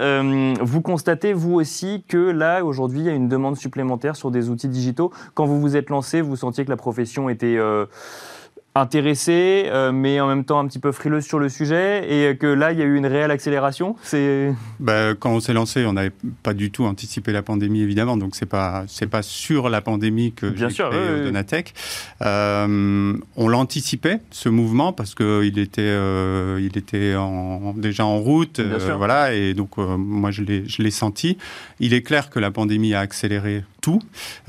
[0.61, 4.49] vous constatez vous aussi que là aujourd'hui il y a une demande supplémentaire sur des
[4.49, 5.11] outils digitaux.
[5.33, 7.57] Quand vous vous êtes lancé, vous sentiez que la profession était
[8.73, 12.47] intéressé, euh, mais en même temps un petit peu frileux sur le sujet, et que
[12.47, 15.93] là, il y a eu une réelle accélération C'est bah, Quand on s'est lancé, on
[15.93, 19.81] n'avait pas du tout anticipé la pandémie, évidemment, donc c'est pas c'est pas sur la
[19.81, 21.73] pandémie que j'ai créé oui, Donatec.
[22.21, 28.61] Euh, on l'anticipait, ce mouvement, parce qu'il était, euh, il était en, déjà en route,
[28.61, 31.37] voilà, et donc moi je l'ai senti.
[31.81, 33.99] Il est clair que la pandémie a accéléré tout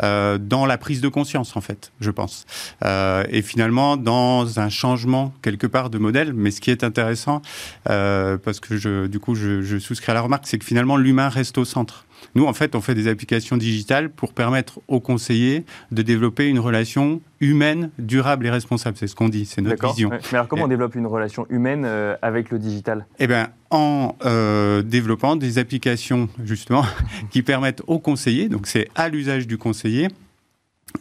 [0.01, 2.47] dans la prise de conscience, en fait, je pense.
[2.85, 6.33] et finalement, dans dans un changement quelque part de modèle.
[6.35, 7.41] Mais ce qui est intéressant,
[7.89, 10.97] euh, parce que je, du coup je, je souscris à la remarque, c'est que finalement
[10.97, 12.07] l'humain reste au centre.
[12.37, 16.61] Nous, en fait, on fait des applications digitales pour permettre aux conseillers de développer une
[16.61, 18.97] relation humaine, durable et responsable.
[18.97, 20.11] C'est ce qu'on dit, c'est notre vision.
[20.11, 23.07] Mais alors, comment on développe une relation humaine euh, avec le digital?
[23.19, 26.85] Eh bien, en euh, développant des applications, justement,
[27.31, 30.07] qui permettent aux conseillers, donc c'est à l'usage du conseiller,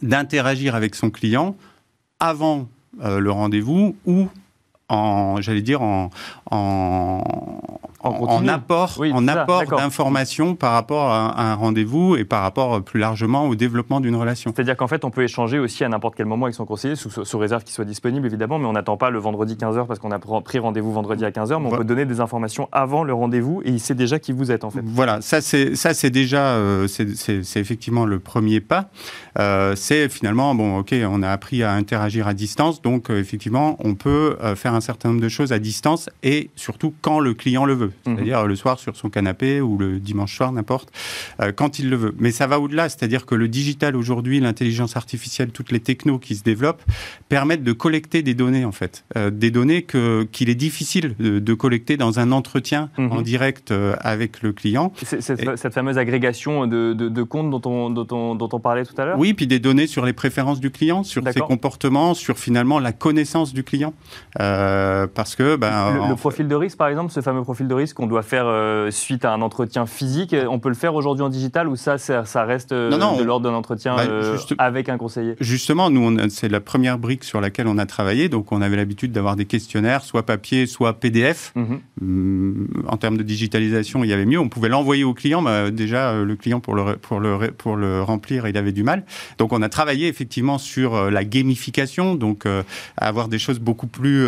[0.02, 1.56] d'interagir avec son client
[2.18, 2.68] avant
[3.00, 4.28] le rendez-vous ou
[4.88, 6.10] en, j'allais dire, en,
[6.50, 7.22] en,
[8.02, 13.00] en, apport, en apport d'informations par rapport à un rendez-vous et par rapport euh, plus
[13.00, 14.52] largement au développement d'une relation.
[14.54, 17.38] C'est-à-dire qu'en fait, on peut échanger aussi à n'importe quel moment avec son conseiller, sous,
[17.38, 20.18] réserve qu'il soit disponible évidemment, mais on n'attend pas le vendredi 15h parce qu'on a
[20.18, 23.70] pris rendez-vous vendredi à 15h, mais on peut donner des informations avant le rendez-vous et
[23.70, 24.82] il sait déjà qui vous êtes en fait.
[24.84, 28.90] Voilà, ça c'est, ça, c'est déjà, euh, c'est, effectivement le premier pas.
[29.38, 33.94] Euh, c'est finalement, bon, ok, on a appris à interagir à distance, donc effectivement, on
[33.94, 37.74] peut faire un certain nombre de choses à distance et surtout quand le client le
[37.74, 37.92] veut.
[38.06, 38.16] Mhm.
[38.16, 40.90] c'est-à-dire le soir sur son canapé ou le dimanche soir, n'importe,
[41.40, 42.14] euh, quand il le veut.
[42.18, 46.34] Mais ça va au-delà, c'est-à-dire que le digital aujourd'hui, l'intelligence artificielle, toutes les technos qui
[46.36, 46.82] se développent
[47.28, 51.54] permettent de collecter des données en fait, euh, des données que qu'il est difficile de,
[51.54, 53.22] collecter dans un entretien en mhm.
[53.22, 54.92] direct euh, avec le client.
[55.02, 59.04] Cette, fameuse agrégation de, de, comptes dont on, dont, on, dont on parlait tout à
[59.04, 59.18] l'heure?
[59.18, 62.92] Oui, puis des données sur les préférences du client, sur ses comportements, sur finalement la
[62.92, 63.94] connaissance du client,
[65.14, 68.06] parce que ben, le, profil de risque, par exemple, ce fameux profil de risque qu'on
[68.06, 70.34] doit faire euh, suite à un entretien physique.
[70.48, 73.54] On peut le faire aujourd'hui en digital ou ça, ça, reste euh, de l'ordre d'un
[73.54, 75.34] entretien bah, euh, avec un conseiller?
[75.40, 78.28] Justement, nous, c'est la première brique sur laquelle on a travaillé.
[78.28, 81.52] Donc, on avait l'habitude d'avoir des questionnaires, soit papier, soit PDF.
[81.54, 81.80] Mhm.
[82.00, 84.38] Hum, en termes de digitalisation, il y avait mieux.
[84.38, 85.40] On pouvait l'envoyer au client.
[85.42, 89.04] mais déjà, le client, pour le, pour, le, pour le remplir, il avait du mal.
[89.38, 92.44] Donc, on a travaillé effectivement sur la gamification, donc
[92.96, 94.26] avoir des choses beaucoup plus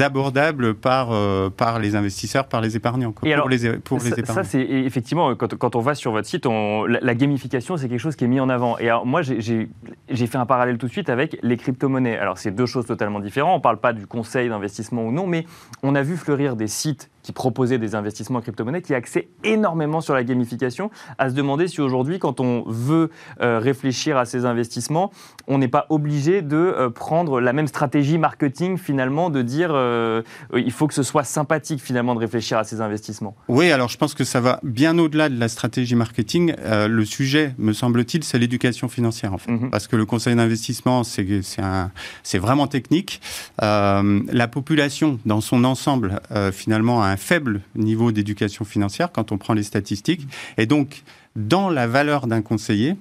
[0.00, 1.10] abordables par,
[1.52, 3.48] par les investisseurs, par les épargnants et alors,
[3.84, 8.00] pour les, ça, c'est effectivement, quand, on va sur votre site, la, gamification, c'est quelque
[8.00, 8.78] chose qui est mis en avant.
[8.78, 9.68] Et alors, moi, j'ai
[10.08, 12.18] fait un parallèle tout de suite avec les crypto-monnaies.
[12.18, 13.52] Alors, c'est deux choses totalement différentes.
[13.52, 15.46] On ne parle pas du conseil d'investissement ou non, mais
[15.82, 20.00] on a vu fleurir des sites qui proposait des investissements en crypto-monnaie, qui axait énormément
[20.00, 24.44] sur la gamification, à se demander si aujourd'hui, quand on veut euh, réfléchir à ces
[24.44, 25.10] investissements,
[25.46, 30.22] on n'est pas obligé de euh, prendre la même stratégie marketing finalement, de dire euh,
[30.54, 33.36] il faut que ce soit sympathique finalement de réfléchir à ces investissements.
[33.48, 36.54] Oui, alors je pense que ça va bien au-delà de la stratégie marketing.
[36.66, 39.70] le sujet, me semble-t-il, c'est l'éducation financière en fait, mhm.
[39.70, 43.20] parce que le conseil d'investissement, c'est vraiment technique.
[43.60, 46.20] la population dans son ensemble,
[46.52, 50.26] finalement, a un faible niveau d'éducation financière quand on prend les statistiques.
[50.56, 51.02] Et donc,
[51.36, 52.96] dans la valeur d'un conseiller,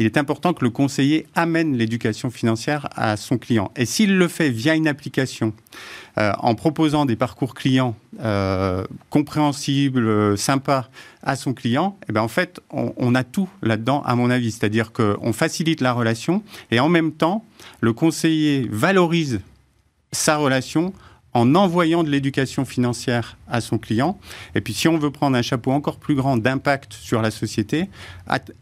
[0.00, 3.70] il est important que le conseiller amène l'éducation financière à son client.
[3.76, 5.52] Et s'il le fait via une application,
[6.16, 10.88] euh, en proposant des parcours clients euh, compréhensibles, euh, sympas
[11.22, 14.52] à son client, eh ben en fait, on a tout là-dedans, à mon avis.
[14.52, 17.44] C'est-à-dire qu'on facilite la relation et en même temps,
[17.82, 19.40] le conseiller valorise
[20.12, 20.94] sa relation
[21.32, 24.18] en envoyant de l'éducation financière à son client.
[24.54, 27.88] Et puis si on veut prendre un chapeau encore plus grand d'impact sur la société,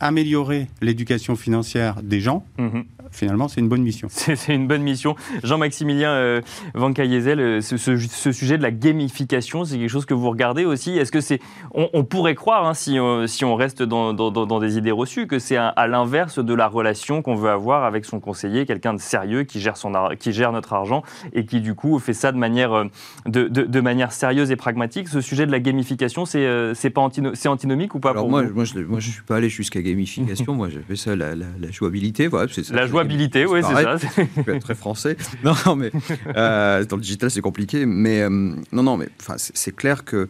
[0.00, 2.84] améliorer l'éducation financière des gens, mhm.
[3.10, 4.08] Finalement c'est une bonne mission.
[4.10, 5.16] C'est une bonne mission.
[5.42, 6.40] Jean-Maximilien euh,
[6.74, 10.96] Van euh, ce, sujet de la gamification, c'est quelque chose que vous regardez aussi.
[10.96, 11.40] Est-ce que c'est...
[11.72, 15.38] On, pourrait croire, hein, si, on, si, on reste dans, dans, des idées reçues, que
[15.38, 19.44] c'est à l'inverse de la relation qu'on veut avoir avec son conseiller, quelqu'un de sérieux
[19.44, 22.72] qui gère, son, qui gère notre argent et qui du coup fait ça de manière
[22.72, 22.84] euh,
[23.26, 25.08] de, manière sérieuse et pragmatique?
[25.08, 28.78] Ce sujet de la gamification, c'est euh, pas antinomique ou pas Alors moi, moi, je
[28.78, 30.54] ne suis pas allé jusqu'à gamification.
[30.54, 31.34] moi, j'ai fait ça la,
[31.70, 32.26] jouabilité.
[32.26, 32.97] Voilà, ça, la jouabilité,
[33.46, 33.96] oui, c'est ça.
[33.98, 35.16] C'est très français.
[35.44, 35.90] Non, mais
[36.36, 37.86] euh, dans le digital, c'est compliqué.
[37.86, 40.28] Mais non, non, mais c'est clair que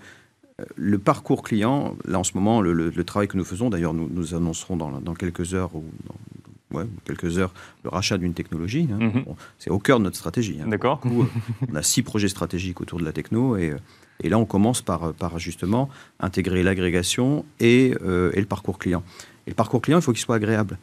[0.76, 4.34] le parcours client, là en ce moment, le, travail que nous faisons, d'ailleurs nous, nous
[4.34, 7.52] annoncerons dans, dans, quelques heures ou dans, ouais, quelques heures,
[7.84, 8.88] le rachat d'une technologie.
[8.92, 8.98] Hein.
[8.98, 9.24] Mhm.
[9.58, 10.58] c'est au cœur de notre stratégie.
[10.62, 10.68] Hein.
[10.68, 11.00] D'accord.
[11.06, 11.24] Euh,
[11.70, 13.78] on a six projets stratégiques autour de la techno et, euh,
[14.20, 19.04] et là, on commence par, par justement intégrer l'agrégation et, euh, et, le parcours client.
[19.46, 20.76] Et le parcours client, il faut qu'il soit agréable.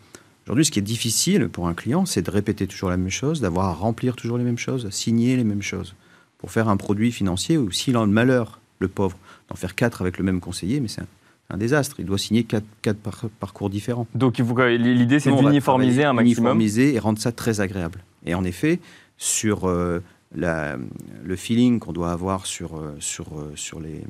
[0.46, 3.42] Aujourd'hui, ce qui est difficile pour un client, c'est de répéter toujours la même chose,
[3.42, 5.96] d'avoir à remplir toujours les mêmes choses, à signer les mêmes choses.
[6.38, 9.18] Pour faire un produit financier, ou s'il a le malheur, le pauvre,
[9.50, 11.08] d'en faire quatre avec le même conseiller, mais c'est un,
[11.50, 11.96] un désastre.
[12.00, 13.00] Il doit signer quatre, quatre
[13.40, 14.06] parcours différents.
[14.14, 16.46] Donc l'idée, c'est d'uniformiser un maximum.
[16.46, 18.04] Uniformiser et rendre ça très agréable.
[18.26, 18.80] Et en effet,
[19.18, 20.04] sur euh,
[20.36, 20.78] la,
[21.24, 24.04] le feeling qu'on doit avoir sur, euh, sur, euh, sur les,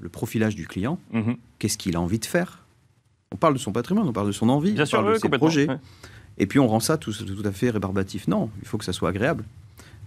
[0.00, 1.36] le profilage du client, mhm.
[1.58, 2.63] qu'est-ce qu'il a envie de faire?
[3.34, 5.18] On parle de son patrimoine, on parle de son envie, Bien on sûr, parle de
[5.18, 5.66] ses projets.
[6.38, 8.28] Et puis on rend ça tout, tout à fait rébarbatif.
[8.28, 9.44] Non, il faut que ça soit agréable.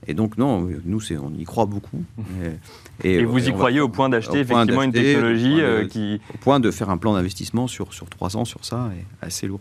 [0.07, 2.01] Et donc, non, nous, on y croit beaucoup.
[3.03, 6.21] Et, vous y croyez au point d'acheter effectivement une technologie euh, qui...
[6.33, 9.47] Au point de faire un plan d'investissement sur, sur trois ans sur ça, est assez
[9.47, 9.59] lourd.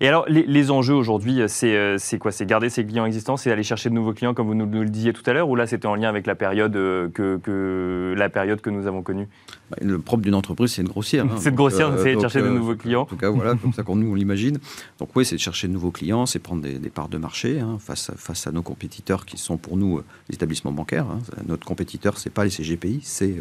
[0.00, 2.32] Et alors, les, enjeux aujourd'hui, euh, euh, c'est quoi?
[2.32, 4.88] C'est garder ses clients existants, c'est aller chercher de nouveaux clients, comme vous nous, le
[4.88, 8.28] disiez tout à l'heure, ou là, c'était en lien avec la période, euh, que, la
[8.28, 9.28] période que nous avons connue?
[9.70, 11.24] Bah, Le propre d'une entreprise, c'est de grossir.
[11.24, 11.36] Hein.
[11.38, 13.02] c'est de grossir, c'est de chercher de nouveaux clients.
[13.02, 14.58] En tout cas, voilà, comme ça qu'on nous, on l'imagine.
[14.98, 17.78] Donc oui, c'est de chercher de nouveaux clients, c'est prendre des, parts de marché hein,
[17.78, 21.06] face, à, face à nos compétiteurs qui sont pour nous les établissements bancaires.
[21.06, 21.20] Hein.
[21.46, 23.36] Notre compétiteur, c'est pas les CGPI, c'est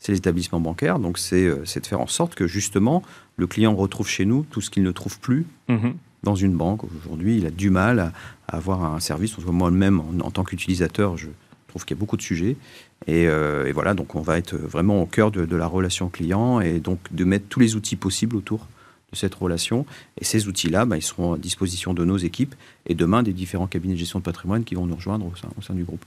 [0.00, 0.98] c'est les établissements bancaires.
[0.98, 3.02] Donc, euh, c'est de faire en sorte que justement,
[3.36, 5.94] le client retrouve chez nous tout ce qu'il ne trouve plus mhm.
[6.24, 6.82] dans une banque.
[6.84, 8.12] Aujourd'hui, il a du mal à,
[8.48, 9.36] avoir un service.
[9.38, 11.28] Moi-même, en, tant qu'utilisateur, je
[11.68, 12.56] trouve qu'il y a beaucoup de sujets.
[13.08, 16.80] Euh, et, voilà, donc on va être vraiment au cœur de, la relation client et
[16.80, 18.66] donc de mettre tous les outils possibles autour
[19.12, 19.84] de cette relation.
[20.18, 22.54] Et ces outils-là, bah, ils seront à disposition de nos équipes
[22.86, 25.74] et demain des différents cabinets de gestion de patrimoine qui vont nous rejoindre au sein
[25.74, 26.04] du groupe.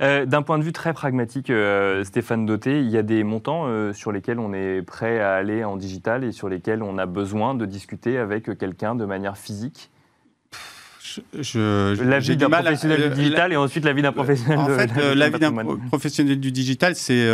[0.00, 3.66] Euh, d'un point de vue très pragmatique, euh, Stéphane Doté, il y a des montants
[3.66, 7.06] euh, sur lesquels on est prêt à aller en digital et sur lesquels on a
[7.06, 9.90] besoin de discuter avec quelqu'un de manière physique
[11.38, 14.90] je, la vie d'un professionnel du digital et ensuite la vie d'un professionnel en fait,
[15.14, 15.52] la, vie d'un
[15.88, 17.28] professionnel du digital, c'est,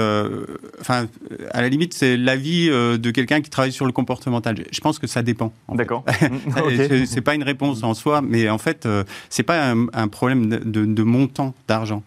[0.80, 1.06] enfin,
[1.52, 4.56] à la limite, c'est la vie de quelqu'un qui travaille sur le comportemental.
[4.70, 5.52] Je pense que ça dépend.
[5.72, 6.04] D'accord.
[7.06, 8.88] c'est pas une réponse en soi, mais en fait,
[9.28, 12.02] c'est pas un, problème de, montant d'argent.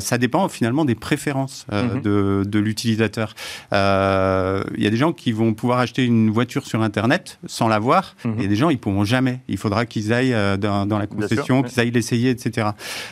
[0.00, 2.02] ça dépend finalement des préférences mhm.
[2.02, 3.34] de, de l'utilisateur.
[3.72, 7.78] Il y a des gens qui vont pouvoir acheter une voiture sur Internet sans la
[7.78, 8.40] voir, mhm.
[8.40, 9.40] et des gens ils pourront jamais.
[9.48, 12.70] Il faudra qu'ils aillent dans, dans la concession, qu'ils aillent l'essayer, etc.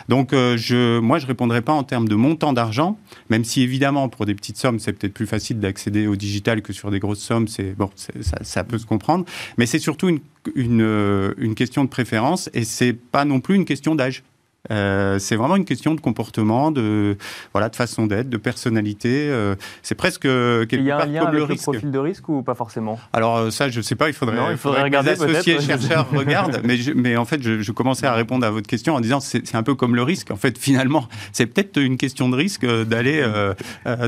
[0.08, 4.08] Donc, euh, je, moi, je répondrai pas en termes de montant d'argent, même si évidemment,
[4.08, 7.20] pour des petites sommes, c'est peut-être plus facile d'accéder au digital que sur des grosses
[7.20, 7.48] sommes.
[7.48, 9.24] C'est bon, ça, ça, peut se comprendre,
[9.58, 10.20] mais c'est surtout une,
[10.54, 14.22] une, euh, une question de préférence et c'est pas non plus une question d'âge.
[14.70, 17.16] Euh, c'est vraiment une question de comportement, de
[17.52, 19.28] voilà, de façon d'être, de personnalité.
[19.30, 22.42] Euh, c'est presque quelque Il y a un lien avec le, profil de risque ou
[22.42, 22.98] pas forcément?
[23.12, 24.08] Alors euh, ça, je sais pas.
[24.08, 25.14] Il faudrait, il faudrait, regarder.
[25.14, 26.60] Que les associés chercheurs regardent.
[26.62, 29.54] Mais, mais en fait, je, je, commençais à répondre à votre question en disant c'est
[29.54, 30.30] un peu comme le risque.
[30.30, 33.24] En fait, finalement, c'est peut-être une question de risque d'aller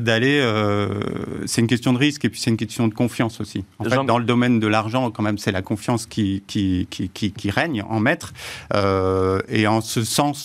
[0.01, 0.47] d'aller.
[1.47, 3.65] c'est une question de risque et puis c'est une question de confiance aussi.
[3.79, 7.09] En fait, dans le domaine de l'argent, quand même, c'est la confiance qui qui, qui,
[7.09, 8.35] qui, qui règne en maître.
[9.49, 10.43] et en ce sens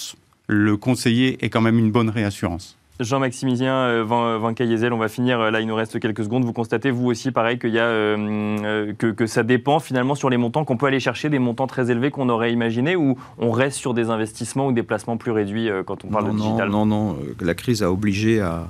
[0.48, 2.78] le conseiller est quand même une bonne réassurance.
[3.00, 6.44] Jean-Maximilien euh, Van, Van on va finir, euh, là il nous reste quelques secondes.
[6.46, 10.38] Vous constatez, vous aussi, pareil, qu'il y a, euh, que, ça dépend finalement sur les
[10.38, 13.78] montants, qu'on peut aller chercher des montants très élevés qu'on aurait imaginé, ou on reste
[13.78, 16.70] sur des investissements ou des placements plus réduits quand on parle de digital?
[16.70, 18.68] Non, non, la crise a obligé à,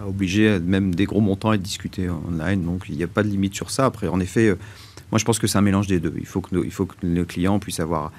[0.00, 3.22] a obligé même des gros montants à être discutés online, donc il n'y a pas
[3.22, 3.86] de limite sur ça.
[3.86, 4.56] Après, en effet,
[5.12, 6.14] moi je pense que c'est un mélange des deux.
[6.18, 8.10] Il faut que, il faut que le client puisse avoir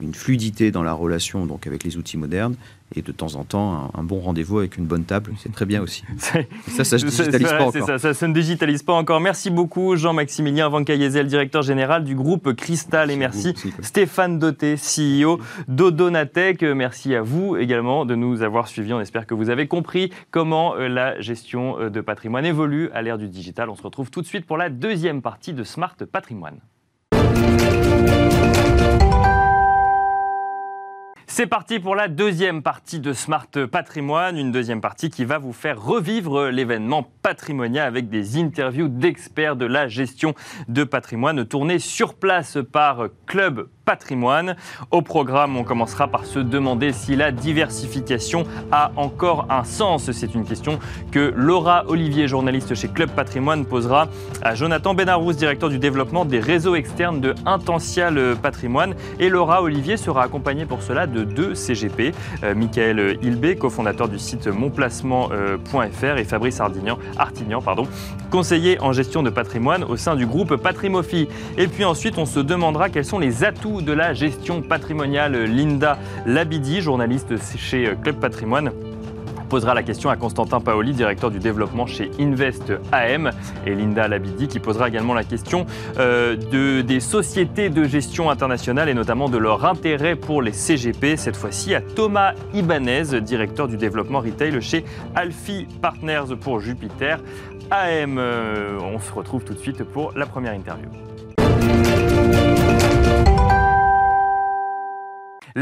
[0.00, 2.56] une fluidité dans la relation donc avec les outils modernes
[2.94, 5.80] et de temps en temps un, bon rendez-vous avec une bonne table, c'est très bien
[5.80, 6.02] aussi.
[6.18, 8.00] ça, ça ne digitalise pas encore.
[8.00, 9.20] Ça, ça, ne digitalise pas encore.
[9.20, 15.38] Merci beaucoup Jean-Maximilien Van Cayezel, directeur général du groupe Cristal, et merci Stéphane Doté, CEO
[15.68, 16.62] d'Odonatech.
[16.62, 18.92] Merci à vous également de nous avoir suivis.
[18.92, 23.02] On espère que vous avez compris comment euh, la gestion euh, de patrimoine évolue à
[23.02, 23.70] l'ère du digital.
[23.70, 26.60] On se retrouve tout de suite pour la deuxième partie de Smart Patrimoine.
[31.32, 35.52] C'est parti pour la deuxième partie de Smart Patrimoine, une deuxième partie qui va vous
[35.52, 40.34] faire revivre l'événement patrimonial avec des interviews d'experts de la gestion
[40.66, 43.68] de patrimoine tournées sur place par Club
[44.90, 50.10] Au programme, on commencera par se demander si la diversification a encore un sens.
[50.12, 50.78] C'est une question
[51.10, 54.08] que Laura Olivier, journaliste chez Club Patrimoine, posera
[54.42, 58.94] à Jonathan Benarous, directeur du développement des réseaux externes de Intential Patrimoine.
[59.18, 62.12] Et Laura Olivier sera accompagnée pour cela de deux CGP,
[62.44, 67.86] euh, Michael Hilbé, cofondateur du site monplacement.fr et Fabrice Artignan, Artignan pardon,
[68.30, 71.28] conseiller en gestion de patrimoine au sein du groupe Patrimofi.
[71.58, 75.98] Et puis ensuite, on se demandera quels sont les atouts de la gestion patrimoniale, Linda
[76.26, 78.70] Labidi, journaliste chez Club Patrimoine
[79.50, 83.32] posera la question à Constantin Paoli, directeur du développement chez Invest AM,
[83.66, 85.66] et Linda Labidi qui posera également la question
[85.98, 91.16] euh, de, des sociétés de gestion internationale et notamment de leur intérêt pour les CGP,
[91.16, 94.84] cette fois-ci à Thomas Ibanez, directeur du développement retail chez
[95.16, 97.18] Alfie Partners pour Jupiter
[97.72, 98.18] AM.
[98.18, 100.88] Euh, on se retrouve tout de suite pour la première interview.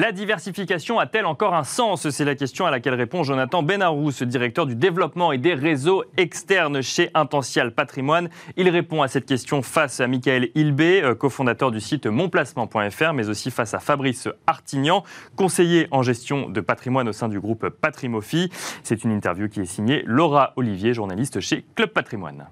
[0.01, 2.09] La diversification a-t-elle encore un sens?
[2.11, 6.85] C'est la question à laquelle répond Jonathan Benarous, directeur du développement et des réseaux externes
[6.85, 8.29] chez Intential Patrimoine.
[8.57, 13.29] Il répond à cette question face à Michael Hilbé, euh, cofondateur du site monplacement.fr, mais
[13.29, 15.03] aussi face à Fabrice Artignan,
[15.35, 18.53] conseiller en gestion de patrimoine au sein du groupe Patrimofi.
[18.85, 22.47] C'est une interview qui est signée Laura Olivier, journaliste chez Club Patrimoine.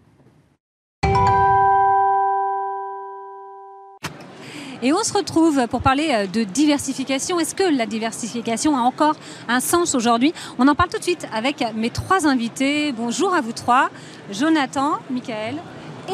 [4.83, 7.41] Et on se retrouve pour parler euh, de diversification.
[7.41, 9.15] Est-ce que la diversification a encore
[9.49, 10.35] un sens aujourd'hui?
[10.59, 12.93] On en parle tout de suite avec mes trois invités.
[12.93, 13.89] Bonjour à vous trois,
[14.31, 15.57] Jonathan, Michael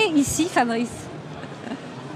[0.01, 0.89] et ici Fabrice.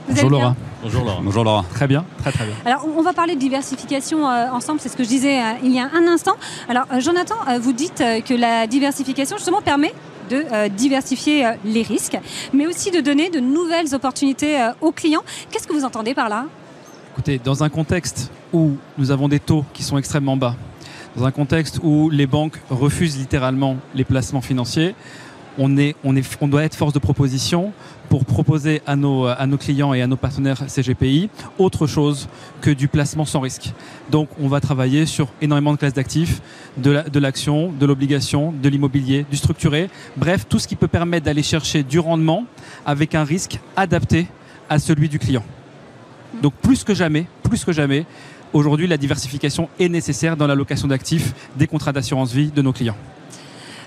[0.08, 0.54] Bonjour Laura.
[0.82, 1.20] Bonjour Laura.
[1.20, 1.64] Bonjour Laura.
[1.74, 2.54] Très bien, très très bien.
[2.64, 5.72] Alors on va parler de diversification euh, ensemble, c'est ce que je disais euh, il
[5.72, 6.36] y a un instant.
[6.68, 9.92] Alors Jonathan, vous dites que la diversification justement permet
[10.28, 12.18] de euh, diversifier euh, les risques,
[12.52, 15.22] mais aussi de donner de nouvelles opportunités euh, aux clients.
[15.50, 16.46] Qu'est-ce que vous entendez par là?
[17.12, 20.54] Écoutez, dans un contexte où nous avons des taux qui sont extrêmement bas,
[21.16, 24.94] dans un contexte où les banques refusent littéralement les placements financiers,
[25.58, 27.72] on, on doit être force de proposition
[28.08, 32.28] pour proposer à nos, clients et à nos partenaires CGPI autre chose
[32.60, 33.72] que du placement sans risque.
[34.10, 36.40] Donc on va travailler sur énormément de classes d'actifs,
[36.76, 41.42] de l'action, de l'obligation, de l'immobilier, du structuré, bref, tout ce qui peut permettre d'aller
[41.42, 42.44] chercher du rendement
[42.84, 44.26] avec un risque adapté
[44.68, 45.44] à celui du client.
[46.42, 48.04] Donc plus que jamais, plus que jamais,
[48.52, 52.96] aujourd'hui la diversification est nécessaire dans l'allocation d'actifs des contrats d'assurance vie de nos clients.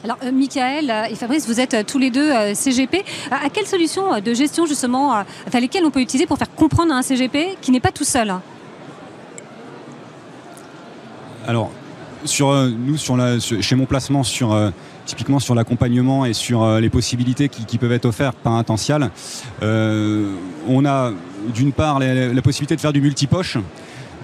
[0.04, 3.04] Alors, euh, Michael euh, et Fabrice, vous êtes euh, tous les deux CGP.
[3.32, 7.02] À quelle solution de gestion, justement, enfin, lesquelles on peut utiliser pour faire comprendre un
[7.02, 8.34] CGP qui n'est pas tout seul
[11.48, 11.72] Alors,
[12.24, 12.54] sur,
[13.62, 14.72] chez mon placement, sur,
[15.06, 19.12] typiquement sur l'accompagnement et sur les possibilités qui, peuvent être offertes par Intential,
[19.62, 21.12] on a
[21.54, 23.58] d'une part la, possibilité de faire du multipoche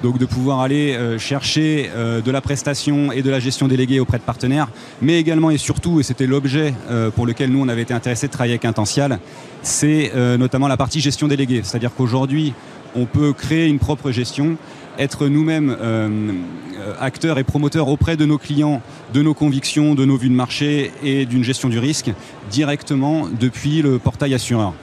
[0.06, 4.00] donc de pouvoir aller euh, chercher euh, de la prestation et de la gestion déléguée
[4.00, 4.68] auprès de partenaires,
[5.02, 8.28] mais également et surtout, et c'était l'objet euh, pour lequel nous on avait été intéressé
[8.28, 9.18] de travailler avec Intential,
[9.64, 11.62] c'est notamment la partie gestion déléguée.
[11.64, 12.54] C'est-à-dire qu'aujourd'hui,
[12.96, 14.58] on peut créer une propre gestion,
[15.00, 15.76] être nous-mêmes
[17.00, 20.92] acteurs et promoteurs auprès de nos clients, de nos convictions, de nos vues de marché
[21.04, 22.12] et d'une gestion du risque
[22.52, 24.74] directement depuis le portail assureur.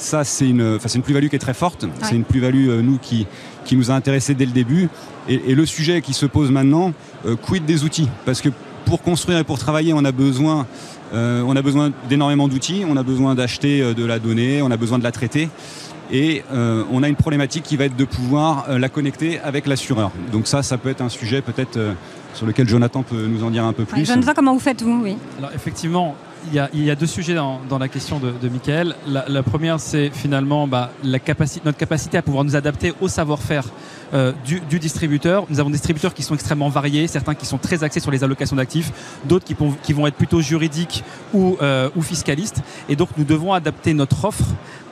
[0.00, 1.84] Ça, c'est une, une plus-value qui est très forte.
[2.02, 3.26] C'est une plus-value, nous, qui,
[3.64, 4.88] qui nous a intéressés dès le début.
[5.28, 6.92] Et, le sujet qui se pose maintenant,
[7.26, 8.08] euh, quid des outils?
[8.24, 8.48] Parce que
[8.84, 10.66] pour construire et pour travailler, on a besoin,
[11.14, 14.70] euh, on a besoin d'énormément d'outils, on a besoin d'acheter euh, de la donnée, on
[14.70, 15.48] a besoin de la traiter.
[16.12, 20.10] Et on a une problématique qui va être de pouvoir la connecter avec l'assureur.
[20.32, 21.78] Donc ça, ça peut être un sujet peut-être
[22.34, 24.04] sur lequel Jonathan peut nous en dire un peu plus.
[24.06, 25.16] Jonathan, comment vous faites vous oui.
[25.38, 26.16] Alors effectivement,
[26.48, 28.94] il y, a, deux sujets dans, la question de, de Michael.
[29.06, 33.64] La, première, c'est finalement bah, notre capacité à pouvoir nous adapter au savoir-faire
[34.12, 35.46] euh, du, distributeur.
[35.50, 38.24] Nous avons des distributeurs qui sont extrêmement variés, certains qui sont très axés sur les
[38.24, 38.92] allocations d'actifs,
[39.24, 42.62] d'autres qui, vont être plutôt juridiques euh, ou fiscalistes.
[42.88, 44.44] Et donc, nous devons adapter notre offre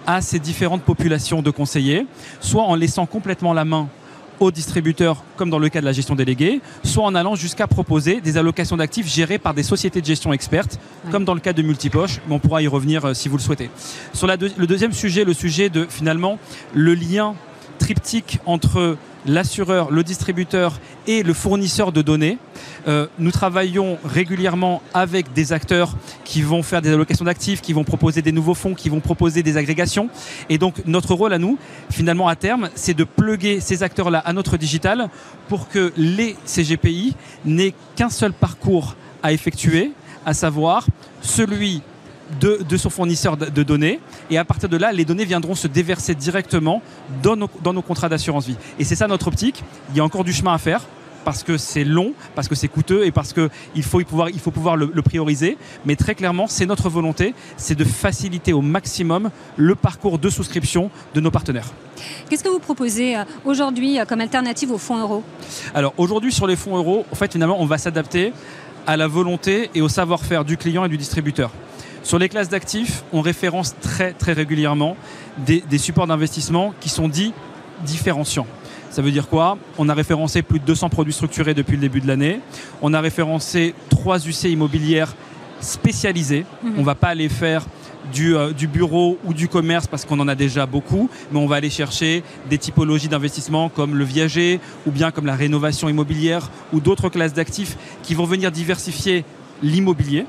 [0.06, 2.06] à ces différentes populations de conseillers,
[2.40, 3.88] soit en laissant complètement la main
[4.40, 8.20] aux distributeurs, comme dans le cas de la gestion déléguée, soit en allant jusqu'à proposer
[8.20, 10.79] des allocations d'actifs gérées par des sociétés de gestion expertes,
[11.11, 13.42] comme dans le cas de Multipoche, mais on pourra y revenir euh, si vous le
[13.42, 13.70] souhaitez.
[14.12, 16.38] Sur la le deuxième sujet, le sujet de finalement
[16.74, 17.35] le lien
[17.78, 18.96] triptyque entre
[19.26, 22.38] l'assureur, le distributeur et le fournisseur de données.
[22.86, 25.94] Euh, nous travaillons régulièrement avec des acteurs
[26.24, 29.42] qui vont faire des allocations d'actifs, qui vont proposer des nouveaux fonds, qui vont proposer
[29.42, 30.09] des agrégations.
[30.48, 31.59] Et donc notre rôle à nous,
[31.90, 35.09] finalement à terme, c'est de pluguer ces acteurs-là à notre digital
[35.48, 39.92] pour que les CGPI n'aient qu'un seul parcours à effectuer,
[40.24, 40.86] à savoir
[41.20, 41.82] celui
[42.41, 44.01] de, son fournisseur de, données.
[44.31, 46.83] Et à partir de là, les données viendront se déverser directement
[47.22, 48.57] dans nos, dans nos contrats d'assurance vie.
[48.79, 49.62] Et c'est ça notre optique.
[49.91, 50.83] Il y a encore du chemin à faire
[51.24, 54.51] parce que c'est long, parce que c'est coûteux et parce qu'il faut, pouvoir, il faut
[54.51, 55.59] pouvoir le, prioriser.
[55.85, 60.91] Mais très clairement, c'est notre volonté, c'est de faciliter au maximum le parcours de souscription
[61.14, 61.70] de nos partenaires.
[62.31, 65.22] Qu'est-ce que vous proposez euh, aujourd'hui euh, comme alternative aux fonds euros?
[65.74, 68.33] Alors aujourd'hui sur les fonds euros, en fait finalement on va s'adapter
[68.87, 71.51] à la volonté et au savoir-faire du client et du distributeur.
[72.03, 74.96] Sur les classes d'actifs, on référence très très régulièrement
[75.38, 77.32] des, supports d'investissement qui sont dits
[77.84, 78.46] différenciants.
[78.90, 79.59] Ça veut dire quoi?
[79.76, 82.40] On a référencé plus de 200 produits structurés depuis le début de l'année.
[82.80, 85.14] On a référencé trois UC immobilières
[85.61, 86.46] spécialisées.
[86.62, 86.74] Mhm.
[86.76, 87.66] On ne va pas aller faire
[88.12, 91.46] du, euh, du, bureau ou du commerce parce qu'on en a déjà beaucoup, mais on
[91.46, 96.51] va aller chercher des typologies d'investissement comme le viager ou bien comme la rénovation immobilière
[96.72, 99.24] ou d'autres classes d'actifs qui vont venir diversifier
[99.62, 100.24] l'immobilier.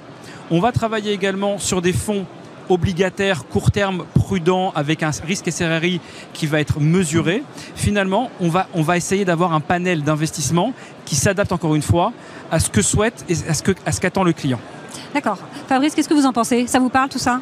[0.51, 2.25] On va travailler également sur des fonds
[2.69, 6.01] obligataires court terme prudents avec un risque SRRI
[6.33, 7.43] qui va être mesuré.
[7.75, 10.73] Finalement, on va, on va essayer d'avoir un panel d'investissement
[11.05, 12.13] qui s'adapte encore une fois
[12.51, 13.35] à ce que souhaite et
[13.85, 14.59] à ce qu'attend le client.
[15.13, 15.37] D'accord.
[15.67, 16.67] Fabrice, qu'est-ce que vous en pensez?
[16.67, 17.41] Ça vous parle tout ça?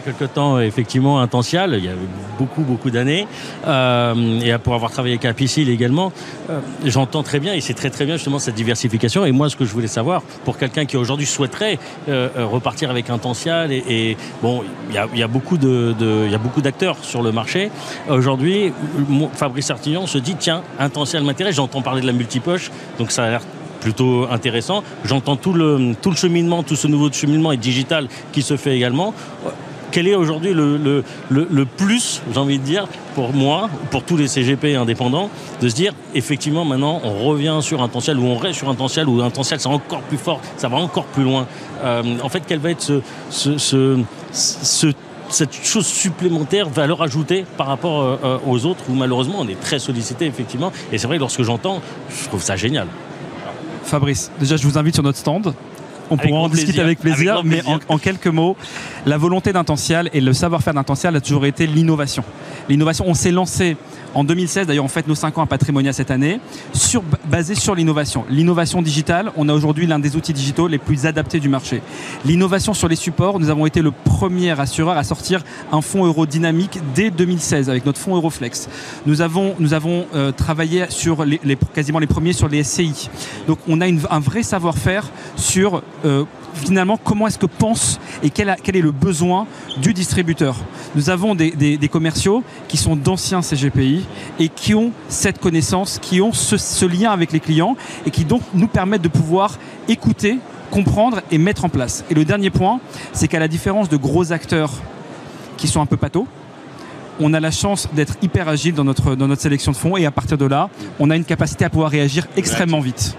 [0.00, 1.94] Quelque temps effectivement intential, il y a
[2.38, 3.26] beaucoup beaucoup d'années,
[3.66, 6.12] euh, et pour avoir travaillé avec Apicil également,
[6.50, 9.24] euh, j'entends très bien et c'est très très bien justement cette diversification.
[9.24, 11.78] Et moi, ce que je voulais savoir pour quelqu'un qui aujourd'hui souhaiterait
[12.08, 15.94] euh, repartir avec Intential, et, bon, il y a, beaucoup de,
[16.26, 17.70] il y a d'acteurs sur le marché.
[18.08, 18.72] Aujourd'hui,
[19.34, 21.56] Fabrice Artillon se dit tiens, Intential m'intéresse.
[21.56, 23.42] J'entends parler de la multipoche, donc ça a l'air
[23.80, 24.82] plutôt intéressant.
[25.04, 28.74] J'entends tout le, tout le cheminement, tout ce nouveau cheminement et digital qui se fait
[28.76, 29.14] également
[29.96, 34.74] quel est aujourd'hui le, plus, j'ai envie de dire, pour moi, pour tous les CGP
[34.74, 35.30] indépendants,
[35.62, 38.74] de se dire, effectivement, maintenant, on revient sur un potentiel, ou on reste sur un
[38.74, 41.46] potentiel, ou un potentiel, c'est encore plus fort, ça va encore plus loin.
[41.82, 44.92] Euh, en fait, quelle va être ce, ce,
[45.30, 49.78] cette chose supplémentaire, valeur ajoutée par rapport euh, aux autres, où malheureusement, on est très
[49.78, 50.72] sollicité, effectivement.
[50.92, 51.80] Et c'est vrai que lorsque j'entends,
[52.10, 52.86] je trouve ça génial.
[53.82, 55.54] Fabrice, déjà, je vous invite sur notre stand
[56.10, 58.56] on pourra en discuter avec plaisir, mais En, quelques mots,
[59.04, 62.24] la volonté d'Intential et le savoir-faire d'Intential a toujours été l'innovation.
[62.68, 63.76] L'innovation, on s'est lancé
[64.14, 66.40] en 2016, d'ailleurs on fête nos 5 ans à Patrimonia cette année,
[66.72, 68.24] sur, basé sur l'innovation.
[68.30, 71.82] L'innovation digitale, on a aujourd'hui l'un des outils digitaux les plus adaptés du marché.
[72.24, 76.24] L'innovation sur les supports, nous avons été le premier assureur à sortir un fonds euro
[76.24, 78.68] dynamique dès 2016 avec notre fonds Euroflex.
[79.04, 81.38] Nous avons, nous avons euh, travaillé sur les,
[81.74, 83.10] quasiment les premiers sur les SCI.
[83.46, 86.24] Donc on a un vrai savoir-faire sur euh,
[86.54, 89.46] finalement comment est-ce que pense et quel, est le besoin
[89.78, 90.56] du distributeur.
[90.94, 94.04] Nous avons des, commerciaux qui sont d'anciens CGPI
[94.38, 98.42] et qui ont cette connaissance, qui ont ce, lien avec les clients et qui donc
[98.54, 100.38] nous permettent de pouvoir écouter,
[100.70, 102.04] comprendre et mettre en place.
[102.10, 102.80] Et le dernier point,
[103.12, 104.72] c'est qu'à la différence de gros acteurs
[105.56, 106.26] qui sont un peu patos,
[107.18, 110.04] on a la chance d'être hyper agile dans notre, dans notre sélection de fonds et
[110.04, 110.68] à partir de là,
[110.98, 113.16] on a une capacité à pouvoir réagir extrêmement vite.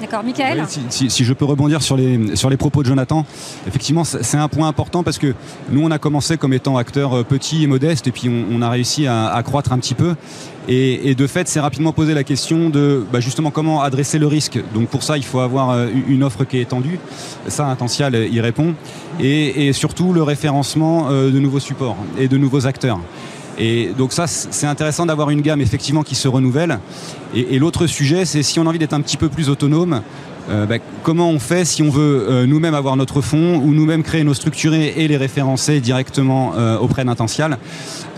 [0.00, 3.24] D'accord, Michael si, je peux rebondir sur les, sur les propos de Jonathan,
[3.66, 5.34] effectivement, c'est un point important parce que
[5.70, 8.70] nous, on a commencé comme étant acteurs euh, petits et modestes et puis on, a
[8.70, 10.14] réussi à, croître un petit peu.
[10.68, 14.60] Et, de fait, c'est rapidement posé la question de bah, justement comment adresser le risque.
[14.74, 16.98] Donc pour ça, il faut avoir euh, une offre qui est étendue.
[17.48, 18.74] Ça, Intential y répond.
[19.20, 23.00] Et, surtout le référencement euh, de nouveaux supports et de nouveaux acteurs.
[23.62, 26.80] Et donc ça, c'est intéressant d'avoir une gamme effectivement qui se renouvelle.
[27.34, 30.02] Et, l'autre sujet, c'est si on a envie d'être un petit peu plus autonome,
[30.48, 34.02] euh, bah, comment on fait si on veut euh, nous-mêmes avoir notre fonds ou nous-mêmes
[34.02, 37.58] créer nos structurés et les référencer directement euh, auprès d'Intential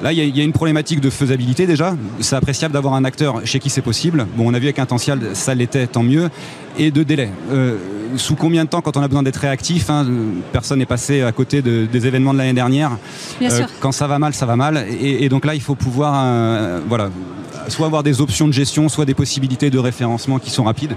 [0.02, 1.96] Là, il y, a une problématique de faisabilité déjà.
[2.18, 4.26] C'est appréciable d'avoir un acteur chez qui c'est possible.
[4.36, 6.28] Bon, on a vu avec Intential, ça l'était, tant mieux.
[6.76, 7.30] Et de délai
[8.16, 10.06] sous combien de temps, quand on a besoin d'être réactif, hein,
[10.52, 12.98] personne n'est passé à côté des événements de l'année dernière.
[13.40, 13.66] Bien sûr.
[13.80, 14.84] Quand ça va mal, ça va mal.
[15.00, 17.08] Et, donc là, il faut pouvoir voilà,
[17.72, 20.94] soit avoir des options de gestion, soit des possibilités de référencement qui sont rapides.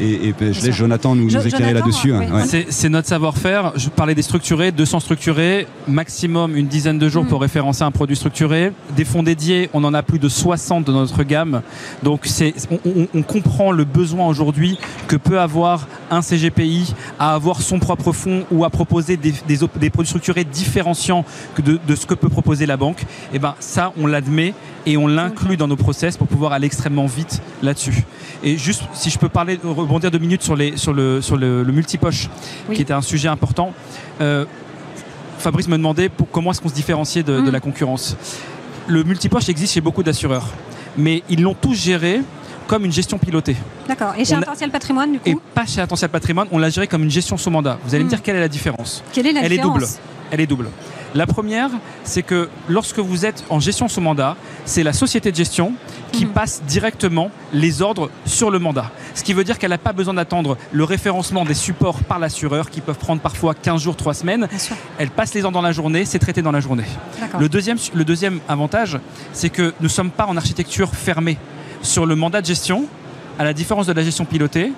[0.00, 0.74] Et, et je laisse.
[0.74, 2.12] Jonathan nous, Jo- nous éclairer là-dessus.
[2.12, 2.26] oui.
[2.26, 2.66] ouais.
[2.68, 3.72] C'est notre savoir-faire.
[3.76, 7.28] Je parlais des structurés, 200 structurés, maximum une dizaine de jours Mm.
[7.28, 8.72] pour référencer un produit structuré.
[8.96, 11.62] Des fonds dédiés, on en a plus de 60 dans notre gamme.
[12.02, 12.26] Donc
[12.70, 17.78] on, on- on comprend le besoin aujourd'hui que peut avoir un CGPI à avoir son
[17.78, 21.24] propre fonds ou à proposer des, des op- des produits structurés différenciants
[21.64, 23.04] de, de ce que peut proposer la banque.
[23.32, 24.52] Et ben ça, on l'admet
[24.86, 28.04] et on l'inclut dans nos process pour pouvoir aller extrêmement vite là-dessus.
[28.44, 31.62] Et juste, si je peux parler, rebondir deux minutes sur, les, sur, le, sur le,
[31.62, 32.28] le multipoche,
[32.68, 32.76] Oui.
[32.76, 33.72] qui était un sujet important.
[34.20, 34.44] Euh,
[35.38, 38.16] Fabrice me demandait pour- comment est-ce qu'on se différenciait de, de la concurrence.
[38.86, 40.46] Le multipoche existe chez beaucoup d'assureurs,
[40.96, 42.20] mais ils l'ont tous géré
[42.68, 43.56] comme une gestion pilotée.
[43.88, 44.14] D'accord.
[44.18, 46.86] Et chez On Intentiel Patrimoine, du coup, Et pas chez Attention Patrimoine, on l'a géré
[46.86, 47.78] comme une gestion sous mandat.
[47.84, 49.02] Vous allez me dire quelle est la différence?
[49.12, 49.78] Quelle est la Elle est différence?
[49.80, 49.86] Double.
[50.30, 50.68] Elle est double.
[51.16, 51.70] La première,
[52.04, 54.36] c'est que lorsque vous êtes en gestion sous mandat,
[54.66, 55.72] c'est la société de gestion
[56.12, 56.32] qui Mhm.
[56.32, 58.90] passe directement les ordres sur le mandat.
[59.14, 62.68] Ce qui veut dire qu'elle n'a pas besoin d'attendre le référencement des supports par l'assureur
[62.68, 64.46] qui peuvent prendre parfois 15 jours, 3 semaines.
[64.98, 66.84] Elle passe les ordres dans la journée, c'est traité dans la journée.
[67.40, 68.98] Le deuxième, le deuxième avantage,
[69.32, 71.38] c'est que nous ne sommes pas en architecture fermée.
[71.80, 72.84] Sur le mandat de gestion,
[73.38, 74.72] à la différence de la gestion pilotée,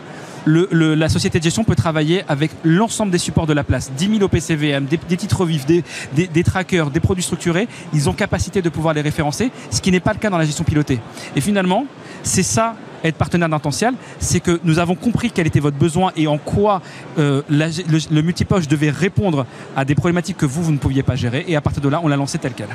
[0.49, 3.93] le- le- la société de gestion peut travailler avec l'ensemble des supports de la place.
[3.97, 5.85] 10 000 OPCVM, des, des titres vifs, des,
[6.15, 7.69] des- des trackers, des produits structurés.
[7.93, 10.45] Ils ont capacité de pouvoir les référencer, ce qui n'est pas le cas dans la
[10.47, 11.01] gestion pilotée.
[11.37, 11.85] Et finalement,
[12.23, 12.75] c'est ça
[13.05, 16.83] être partenaire d'Intential, c'est que nous avons compris quel était votre besoin et en quoi
[17.19, 19.47] euh, la- le, le multipoche devait répondre
[19.77, 21.45] à des problématiques que vous, vous ne pouviez pas gérer.
[21.47, 22.67] Et à partir de là, on l'a lancé tel quel.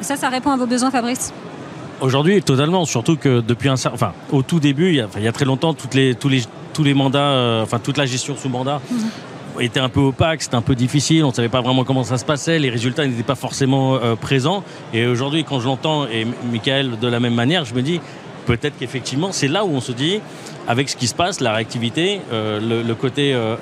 [0.00, 1.32] Ça, ça répond à vos besoins, Fabrice?
[2.00, 2.84] Aujourd'hui, totalement.
[2.86, 5.32] Surtout que depuis un enfin, au tout début, il y a, enfin, il y a
[5.32, 6.42] très longtemps, toutes les, tous les,
[6.80, 8.80] tous les mandats, euh, enfin, toute la gestion sous mandat
[9.58, 12.16] était un peu opaque, c'était un peu difficile, on ne savait pas vraiment comment ça
[12.16, 14.64] se passait, les résultats n'étaient pas forcément euh, présents.
[14.94, 18.00] Et aujourd'hui, quand je l'entends, et Michael de la même manière, je me dis,
[18.46, 20.20] peut-être qu'effectivement, c'est là où on se dit,
[20.66, 23.56] avec ce qui se passe, la réactivité, euh, le, le côté, euh,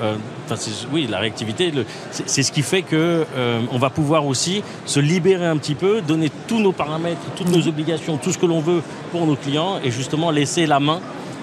[0.93, 1.73] oui, la réactivité,
[2.13, 3.27] c'est ce qui fait que
[3.73, 7.67] on va pouvoir aussi se libérer un petit peu, donner tous nos paramètres, toutes nos
[7.67, 11.01] obligations, tout ce que l'on veut pour nos clients, et justement laisser la main.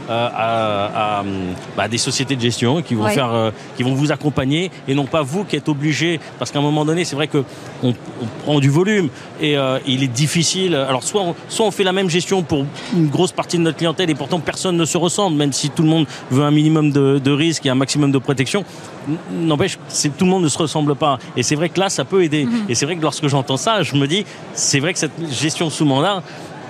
[0.09, 1.23] Euh, à, à,
[1.75, 3.13] bah, des sociétés de gestion qui vont Ouais.
[3.13, 6.19] faire, euh, qui vont vous accompagner et non pas vous qui êtes obligé.
[6.39, 7.43] Parce qu'à un moment donné c'est vrai que
[7.83, 9.09] on, on prend du volume
[9.41, 10.75] et euh, il est difficile.
[10.75, 13.77] Alors soit on, soit on fait la même gestion pour une grosse partie de notre
[13.77, 16.91] clientèle et pourtant personne ne se ressemble même si tout le monde veut un minimum
[16.91, 18.63] de, de risque et un maximum de protection.
[19.31, 19.77] N'empêche
[20.17, 21.19] tout le monde ne se ressemble pas.
[21.37, 22.47] Et c'est vrai que là ça peut aider.
[22.69, 25.69] Et c'est vrai que lorsque j'entends ça je me dis c'est vrai que cette gestion
[25.69, 26.23] sous mandat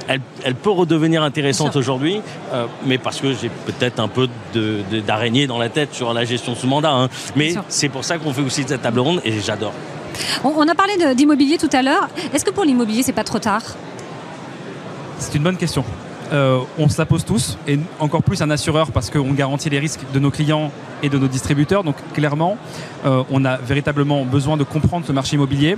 [0.08, 2.22] elle, elle peut redevenir intéressante aujourd'hui,
[2.54, 6.14] euh, mais parce que j'ai peut-être un peu de- de- d'araignée dans la tête sur
[6.14, 6.92] la gestion sous mandat.
[6.92, 7.10] hein.
[7.36, 9.74] Mais c'est pour ça qu'on fait aussi cette table ronde et j'adore.
[10.44, 12.08] on, on a parlé de- d'immobilier tout à l'heure.
[12.34, 13.64] Est-ce que pour l'immobilier, c'est pas trop tard?
[15.20, 15.84] C'est une bonne question.
[16.34, 19.78] Euh, on se la pose tous, et encore plus un assureur parce qu'on garantit les
[19.80, 20.72] risques de nos clients
[21.04, 21.84] et de nos distributeurs.
[21.84, 22.58] Donc clairement,
[23.06, 25.78] euh, on a véritablement besoin de comprendre ce marché immobilier.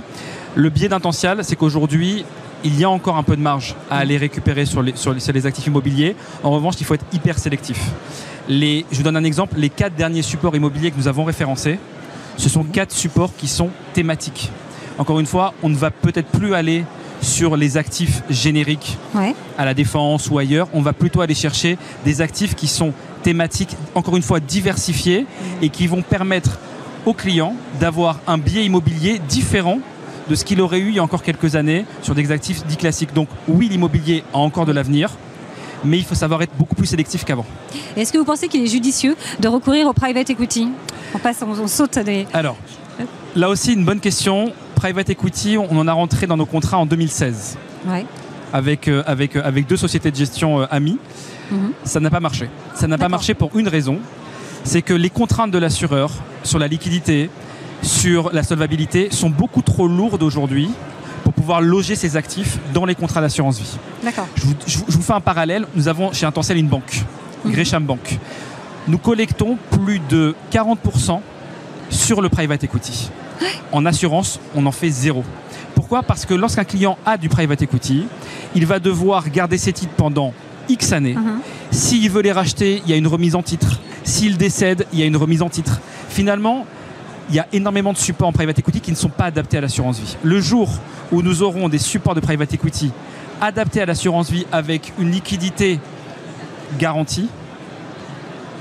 [0.54, 2.24] Le biais d'Intential, c'est qu'aujourd'hui,
[2.64, 5.20] il y a encore un peu de marge à aller récupérer sur les, sur les,
[5.20, 6.16] sur les actifs immobiliers.
[6.42, 7.80] En revanche, il faut être hyper sélectif.
[8.48, 9.56] Les, je vous donne un exemple.
[9.58, 11.78] Les quatre derniers supports immobiliers que nous avons référencés,
[12.36, 14.50] ce sont quatre supports qui sont thématiques.
[14.98, 16.84] Encore une fois, on ne va peut-être plus aller
[17.20, 19.34] sur les actifs génériques Ouais.
[19.56, 22.92] à la défense ou ailleurs, on va plutôt aller chercher des actifs qui sont
[23.24, 25.26] thématiques, encore une fois diversifiés,
[25.60, 26.58] et qui vont permettre
[27.06, 29.80] aux clients d'avoir un biais immobilier différent
[30.28, 32.76] de ce qu'il aurait eu il y a encore quelques années sur des actifs dits
[32.76, 33.14] classiques.
[33.14, 35.10] Donc oui, l'immobilier a encore de l'avenir,
[35.84, 37.46] mais il faut savoir être beaucoup plus sélectif qu'avant.
[37.96, 40.68] Est-ce que vous pensez qu'il est judicieux de recourir au private equity
[41.14, 42.26] on, passe, on, on saute des.
[42.34, 42.56] Alors,
[43.34, 44.52] là aussi une bonne question.
[44.74, 47.56] Private equity, on en a rentré dans nos contrats en 2016
[47.88, 48.04] Ouais.
[48.52, 50.98] avec, euh, avec, euh, avec deux sociétés de gestion euh, amies.
[51.50, 51.72] Mhm.
[51.82, 52.48] Ça n'a pas marché.
[52.74, 53.98] Ça n'a pas marché pour une raison,
[54.64, 56.10] c'est que les contraintes de l'assureur
[56.44, 57.28] sur la liquidité,
[57.82, 60.70] sur la solvabilité sont beaucoup trop lourdes aujourd'hui
[61.24, 63.76] pour pouvoir loger ces actifs dans les contrats d'assurance vie.
[64.02, 64.26] D'accord.
[64.34, 65.66] Je vous, je vous- je vous fais un parallèle.
[65.74, 67.02] Nous avons chez Intensel une banque,
[67.44, 67.52] Mhm.
[67.52, 68.18] Gresham Bank.
[68.88, 71.22] Nous collectons plus de 40%
[71.90, 73.10] sur le private equity.
[73.72, 75.24] En assurance, on en fait zéro.
[75.74, 76.02] Pourquoi?
[76.02, 78.06] Parce que lorsqu'un client a du private equity,
[78.54, 80.32] il va devoir garder ses titres pendant
[80.68, 81.14] X années.
[81.14, 81.40] Mhm.
[81.70, 83.78] S'il veut les racheter, il y a une remise en titre.
[84.04, 85.80] S'il décède, il y a une remise en titre.
[86.08, 86.66] Finalement,
[87.28, 89.60] il y a énormément de supports en private equity qui ne sont pas adaptés à
[89.60, 90.16] l'assurance vie.
[90.22, 90.68] Le jour
[91.12, 92.90] où nous aurons des supports de private equity
[93.40, 95.78] adaptés à l'assurance vie avec une liquidité
[96.78, 97.28] garantie,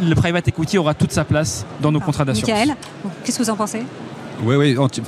[0.02, 2.50] le private equity aura toute sa place dans nos contrats d'assurance.
[2.50, 2.76] Michael,
[3.24, 3.84] qu'est-ce que vous en pensez?
[4.44, 5.02] Oui, oui, enti-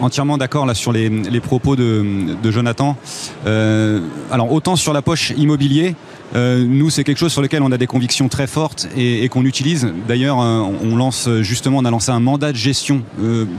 [0.00, 2.96] entièrement d'accord là sur les, les propos de, de Jonathan.
[3.44, 4.00] Euh,
[4.30, 5.96] alors autant sur la poche immobilier,
[6.34, 9.44] Euh, nous, c'est quelque chose sur lequel on a des convictions très fortes et, qu'on
[9.44, 9.88] utilise.
[10.08, 13.02] D'ailleurs, euh, on lance justement, on a lancé un mandat de gestion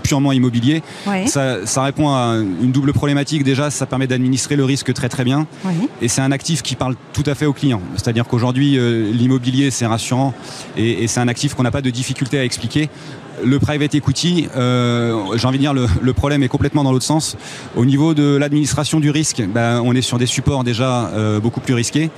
[0.03, 0.81] purement immobilier.
[1.27, 3.43] Ça, répond à une double problématique.
[3.43, 5.47] Déjà, ça permet d'administrer le risque très très bien.
[6.01, 7.81] Et c'est un actif qui parle tout à fait aux clients.
[7.95, 8.77] C'est-à-dire qu'aujourd'hui,
[9.11, 10.33] l'immobilier, c'est rassurant
[10.75, 12.89] et, et c'est un actif qu'on n'a pas de difficulté à expliquer
[13.43, 17.37] le private equity, euh, j'ai envie de dire, le, problème est complètement dans l'autre sens.
[17.75, 21.59] Au niveau de l'administration du risque, ben, on est sur des supports déjà euh, beaucoup
[21.59, 22.09] plus risqués.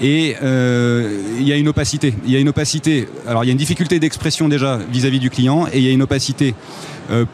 [0.00, 2.14] Et euh, il y a une opacité.
[2.24, 3.08] Il y a une opacité.
[3.26, 5.88] Alors, il y a une difficulté d'expression déjà vis-à-vis -vis du client et il y
[5.88, 6.54] a une opacité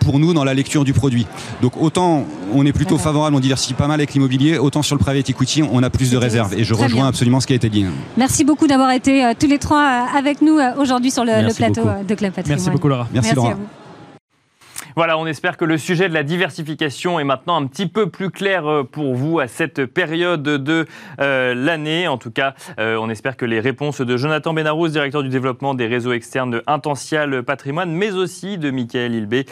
[0.01, 1.27] pour nous dans la lecture du produit.
[1.63, 5.01] Donc autant on est plutôt favorable, on diversifie pas mal avec l'immobilier, autant sur le
[5.01, 6.55] private equity, on a plus de réserves.
[6.55, 7.85] Et je rejoins absolument ce qui a été dit.
[8.17, 11.83] Merci beaucoup d'avoir été euh, tous les trois euh, avec nous aujourd'hui sur le, plateau
[12.07, 12.59] de Club Patrimoine.
[12.59, 13.09] Merci beaucoup Laura.
[13.13, 13.57] Merci, Laura.
[14.99, 18.31] Voilà, on espère que le sujet de la diversification est maintenant un petit peu plus
[18.31, 20.87] clair euh, pour vous à cette période de
[21.21, 22.09] euh, l'année.
[22.09, 25.75] En tout cas, euh, on espère que les réponses de Jonathan Benarous, directeur du développement
[25.75, 29.45] des réseaux externes de Intential Patrimoine, mais aussi de Michael Ilbé,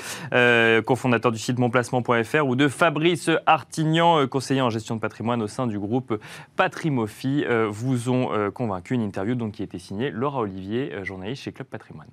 [0.86, 5.66] cofondateur du site monplacement.fr, ou de Fabrice Artignan, conseiller en gestion de patrimoine au sein
[5.66, 6.18] du groupe
[6.57, 8.95] Patrimofi, vous ont convaincu.
[8.95, 12.09] Une interview donc, qui a été signée Laura Olivier, journaliste chez Club Patrimoine.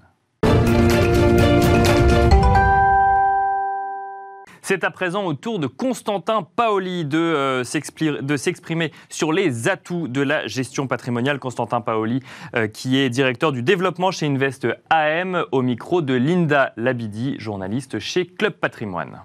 [4.61, 10.21] C'est à présent au tour de Constantin Paoli de euh, s'exprimer sur les atouts de
[10.21, 11.39] la gestion patrimoniale.
[11.39, 12.21] Constantin Paoli,
[12.55, 17.97] euh, qui est directeur du développement chez Invest AM, au micro de Linda Labidi, journaliste
[17.97, 19.23] chez Club Patrimoine.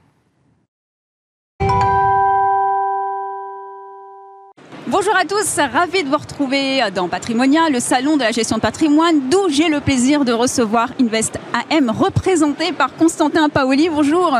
[4.89, 8.62] Bonjour à tous, ravi de vous retrouver dans Patrimonia, le salon de la gestion de
[8.62, 13.89] patrimoine, d'où j'ai le plaisir de recevoir Invest AM, représenté par Constantin Paoli.
[13.89, 14.32] Bonjour.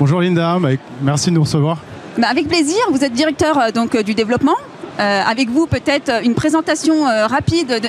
[0.00, 0.56] Bonjour Linda,
[1.02, 1.78] merci de nous recevoir.
[2.18, 4.54] Bah, avec plaisir, vous êtes directeur euh, donc, euh, du développement.
[5.00, 7.88] Euh, avec vous peut-être une présentation rapide de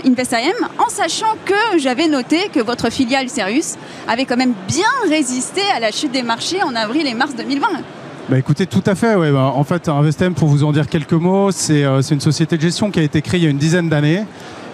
[0.78, 5.80] en sachant que j'avais noté que votre filiale Serius avait quand même bien résisté à
[5.80, 7.68] la chute des marchés en avril et mars 2020.
[8.30, 9.16] Bah écoutez, tout à fait.
[9.16, 9.32] Ouais.
[9.32, 12.92] Bah, en fait, InvestM, pour vous en dire quelques mots, c'est une société de gestion
[12.92, 14.24] qui a été créée il y a une dizaine d'années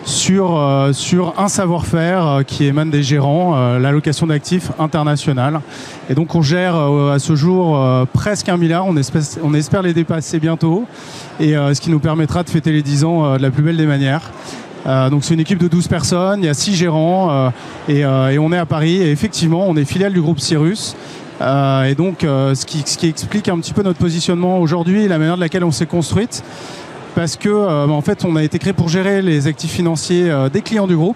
[0.06, 5.62] sur, euh, sur un savoir-faire euh, qui émane des gérants, euh, l'allocation d'actifs internationale.
[6.10, 7.80] Et donc on gère à ce jour
[8.14, 10.86] presque un milliard, on espère, on espère les dépasser bientôt,
[11.39, 13.88] et ce qui nous permettra de fêter les 10 ans de la plus belle des
[13.88, 14.32] manières.
[14.86, 17.51] donc c'est une équipe de 12 personnes, il y a 6 gérants
[17.89, 20.95] et, et, on est à Paris et effectivement on est filiale du groupe Cyrus.
[21.41, 25.18] et donc ce qui, ce, qui, explique un petit peu notre positionnement aujourd'hui et la
[25.18, 26.43] manière de laquelle on s'est construite
[27.16, 30.49] parce que euh, en fait on a été créé pour gérer les actifs financiers euh,
[30.49, 31.16] des clients du groupe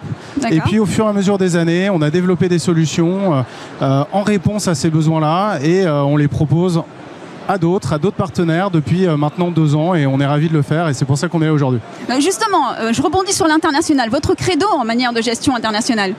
[0.50, 3.44] et puis au fur et à mesure des années on a développé des solutions
[3.82, 6.82] euh, en réponse à ces besoins là et on les propose
[7.48, 10.62] à d'autres, à d'autres partenaires depuis maintenant deux ans et on est ravis de le
[10.62, 11.80] faire et c'est pour ça qu'on est là aujourd'hui.
[12.20, 14.10] Justement, je rebondis sur l'international.
[14.10, 16.14] Votre credo en manière de gestion internationale?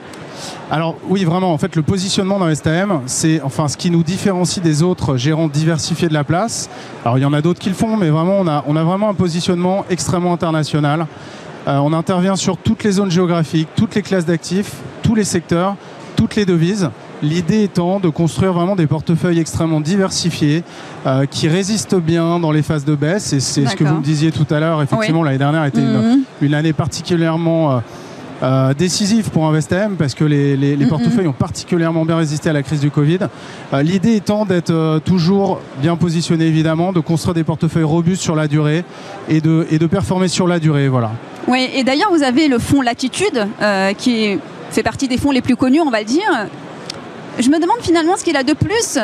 [0.70, 4.62] Alors oui, vraiment, en fait, le positionnement dans STM, c'est enfin ce qui nous différencie
[4.62, 6.68] des autres gérants diversifiés de la place.
[7.04, 8.84] Alors il y en a d'autres qui le font, mais vraiment, on a, on a
[8.84, 11.06] vraiment un positionnement extrêmement international.
[11.68, 14.72] Euh, on intervient sur toutes les zones géographiques, toutes les classes d'actifs,
[15.02, 15.76] tous les secteurs,
[16.16, 16.90] toutes les devises.
[17.22, 20.64] L'idée étant de construire vraiment des portefeuilles extrêmement diversifiés
[21.06, 23.34] euh, qui résistent bien dans les phases de baisse.
[23.34, 24.80] Et c'est ce que vous me disiez tout à l'heure.
[24.80, 26.54] Effectivement, l'année dernière a été une, mhm.
[26.54, 27.78] année particulièrement euh,
[28.42, 32.80] euh, décisif pour InvestM parce que les, portefeuilles ont particulièrement bien résisté à la crise
[32.80, 33.18] du Covid.
[33.72, 38.34] Euh, l'idée étant d'être euh, toujours bien positionné évidemment, de construire des portefeuilles robustes sur
[38.34, 38.84] la durée
[39.28, 40.88] et de, et de performer sur la durée.
[40.88, 41.12] Voilà.
[41.48, 43.46] Oui, et d'ailleurs vous avez le fonds Latitude
[43.98, 44.38] qui
[44.70, 46.48] fait partie des fonds les plus connus, on va le dire.
[47.38, 48.98] Je me demande finalement ce qu'il a de plus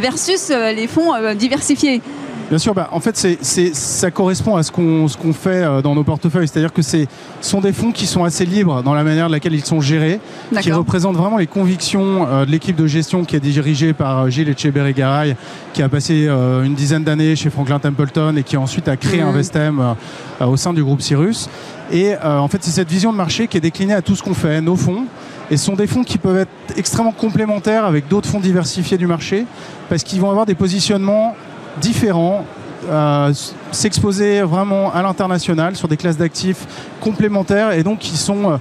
[0.00, 2.00] versus les fonds diversifiés.
[2.48, 5.94] Bien sûr, bah, en fait, ça correspond à ce qu'on, ce qu'on fait euh, dans
[5.94, 6.46] nos portefeuilles.
[6.46, 7.06] C'est-à-dire que ce
[7.40, 10.20] sont des fonds qui sont assez libres dans la manière de laquelle ils sont gérés,
[10.60, 14.28] qui représentent vraiment les convictions euh, de l'équipe de gestion qui est dirigée par euh,
[14.28, 15.34] Gilles Echeberry-Garay,
[15.72, 19.26] qui a passé une dizaine d'années chez Franklin Templeton et qui ensuite a créé mmh.
[19.26, 19.94] Investem
[20.40, 21.48] au sein du groupe Cyrus.
[21.90, 24.34] Et en fait, c'est cette vision de marché qui est déclinée à tout ce qu'on
[24.34, 25.06] fait, nos fonds.
[25.50, 29.06] Et ce sont des fonds qui peuvent être extrêmement complémentaires avec d'autres fonds diversifiés du
[29.06, 29.46] marché,
[29.88, 31.34] parce qu'ils vont avoir des positionnements
[31.80, 32.44] différents,
[32.88, 33.32] euh,
[33.70, 36.66] s'exposer vraiment à l'international sur des classes d'actifs
[37.00, 38.56] complémentaires et donc qui sont, euh,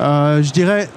[0.00, 0.88] euh, je dirais,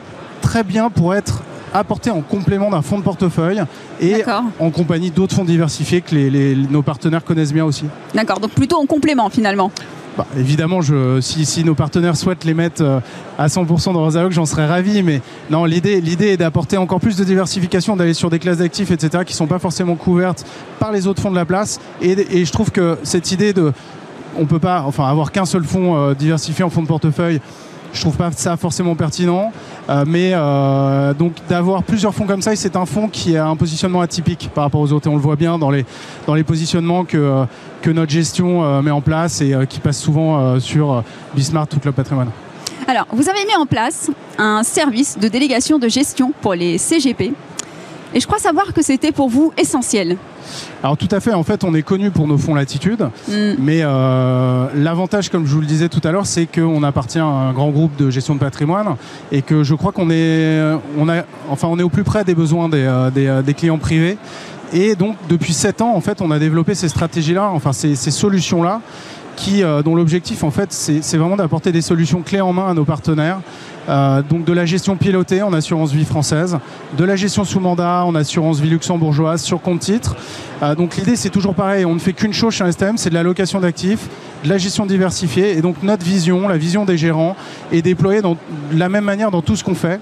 [0.42, 1.44] très bien pour être
[1.74, 3.62] apportés en complément d'un fonds de portefeuille
[4.02, 4.24] et
[4.60, 7.86] en compagnie d'autres fonds diversifiés que nos partenaires connaissent bien aussi.
[8.16, 9.72] D'accord, donc plutôt en complément finalement.
[10.20, 10.82] Bah, évidemment,
[11.22, 13.00] si, nos partenaires souhaitent les mettre euh,
[13.38, 15.02] à 100% dans leurs allocs, j'en serais ravi.
[15.02, 19.24] Mais non, l'idée, est d'apporter encore plus de diversification, d'aller sur des classes d'actifs, etc.,
[19.26, 20.46] qui ne sont pas forcément couvertes
[20.78, 21.80] par les autres fonds de la place.
[22.02, 23.72] Et, je trouve que cette idée de
[24.38, 27.40] on peut pas, enfin, avoir qu'un seul fonds euh, diversifié en fonds de portefeuille.
[27.94, 29.52] Je trouve pas ça forcément pertinent,
[29.90, 33.56] Euh, mais euh, donc d'avoir plusieurs fonds comme ça, c'est un fonds qui a un
[33.56, 35.08] positionnement atypique par rapport aux autres.
[35.08, 35.84] Et on le voit bien dans les
[36.28, 37.46] dans les positionnements que euh,
[37.82, 41.02] que notre gestion met en place et qui passe souvent sur
[41.34, 42.30] Bismart ou Club Patrimoine.
[42.88, 47.34] Alors, vous avez mis en place un service de délégation de gestion pour les CGP.
[48.14, 50.18] Et je crois savoir que c'était pour vous essentiel.
[50.82, 53.54] Alors tout à fait, en fait on est connu pour nos fonds latitude, Mm.
[53.60, 57.26] mais euh, l'avantage comme je vous le disais tout à l'heure c'est qu'on appartient à
[57.26, 58.96] un grand groupe de gestion de patrimoine
[59.32, 60.60] et que je crois qu'on est,
[60.98, 63.54] on a, enfin, on est au plus près des besoins des, euh, des, euh, des
[63.54, 64.18] clients privés.
[64.74, 68.12] Et donc depuis 7 ans en fait on a développé ces stratégies-là, enfin ces, ces
[68.12, 68.82] solutions-là
[69.48, 72.86] euh, dont l'objectif en fait c'est vraiment d'apporter des solutions clés en main à nos
[72.86, 73.42] partenaires.
[73.88, 76.60] Euh, donc de la gestion pilotée en assurance vie française,
[76.96, 80.16] de la gestion sous mandat en assurance vie luxembourgeoise sur compte titre.
[80.62, 83.16] Euh, donc l'idée c'est toujours pareil, on ne fait qu'une chose chez STM, c'est de
[83.16, 84.08] la location d'actifs,
[84.44, 87.36] de la gestion diversifiée et donc notre vision, la vision des gérants
[87.72, 88.36] est déployée de
[88.74, 90.00] la même manière dans tout ce qu'on fait.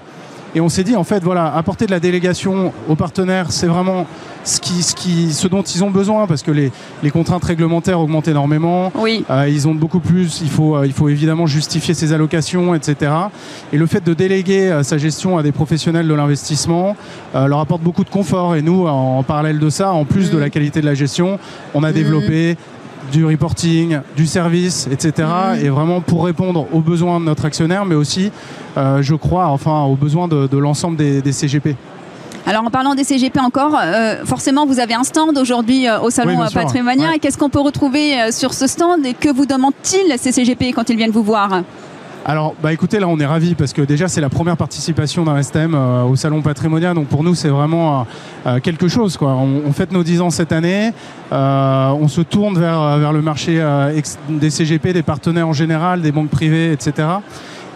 [0.54, 4.06] Et on s'est dit en fait voilà, apporter de la délégation aux partenaires, c'est vraiment
[4.44, 6.72] ce, qui, ce, qui, ce dont ils ont besoin parce que les,
[7.02, 8.90] les contraintes réglementaires augmentent énormément.
[8.96, 9.24] Oui.
[9.30, 13.12] Euh, ils ont beaucoup plus, il faut, euh, il faut évidemment justifier ses allocations, etc.
[13.72, 16.96] Et le fait de déléguer euh, sa gestion à des professionnels de l'investissement
[17.34, 18.56] leur apporte beaucoup de confort.
[18.56, 21.38] Et nous, en, en parallèle de ça, en plus de la qualité de la gestion,
[21.74, 22.56] on a développé
[23.10, 25.28] du reporting, du service, etc.
[25.62, 28.30] Et vraiment pour répondre aux besoins de notre actionnaire, mais aussi,
[28.76, 31.76] euh, je crois, enfin, aux besoins de, de l'ensemble des, des CGP.
[32.46, 36.08] Alors en parlant des CGP encore, euh, forcément vous avez un stand aujourd'hui euh, au
[36.08, 36.62] salon Oui, bien sûr.
[36.62, 37.08] Patrimonia.
[37.10, 37.16] Ouais.
[37.16, 40.88] Et qu'est-ce qu'on peut retrouver sur ce stand et que vous demandent-ils ces CGP quand
[40.88, 41.62] ils viennent vous voir?
[42.24, 45.42] Alors, bah écoutez, là, on est ravis parce que déjà, c'est la première participation d'un
[45.42, 46.92] STM euh, au Salon Patrimonia.
[46.92, 48.04] Donc, pour nous, c'est vraiment euh,
[48.46, 49.16] euh, quelque chose.
[49.16, 49.30] Quoi.
[49.30, 50.92] On, on fête nos 10 ans cette année.
[51.30, 53.62] On se tourne vers, vers le marché
[54.28, 57.06] des CGP, des partenaires en général, des banques privées, etc.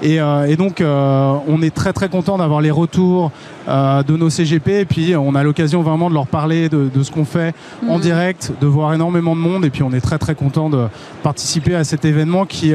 [0.02, 3.30] Et, euh, et donc, euh, on est très très content d'avoir les retours
[3.68, 4.80] euh, de nos CGP.
[4.80, 7.54] Et puis, on a l'occasion vraiment de leur parler de, de ce qu'on fait
[7.88, 8.00] en Mhm.
[8.00, 9.64] direct, de voir énormément de monde.
[9.64, 10.86] Et puis, on est très très content de
[11.22, 12.72] participer à cet événement qui,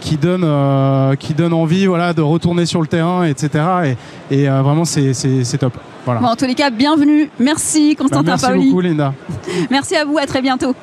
[0.00, 3.64] qui, donne, euh, qui donne envie voilà, de retourner sur le terrain, etc.
[4.30, 5.72] Et, et euh, vraiment, c'est c'est- c'est top.
[6.04, 6.20] Voilà.
[6.20, 7.30] Bon, en tous les cas, bienvenue.
[7.40, 8.68] Merci Bah, Constantin merci Paoli.
[8.68, 9.12] beaucoup, Linda.
[9.70, 10.74] Merci à vous, à très bientôt.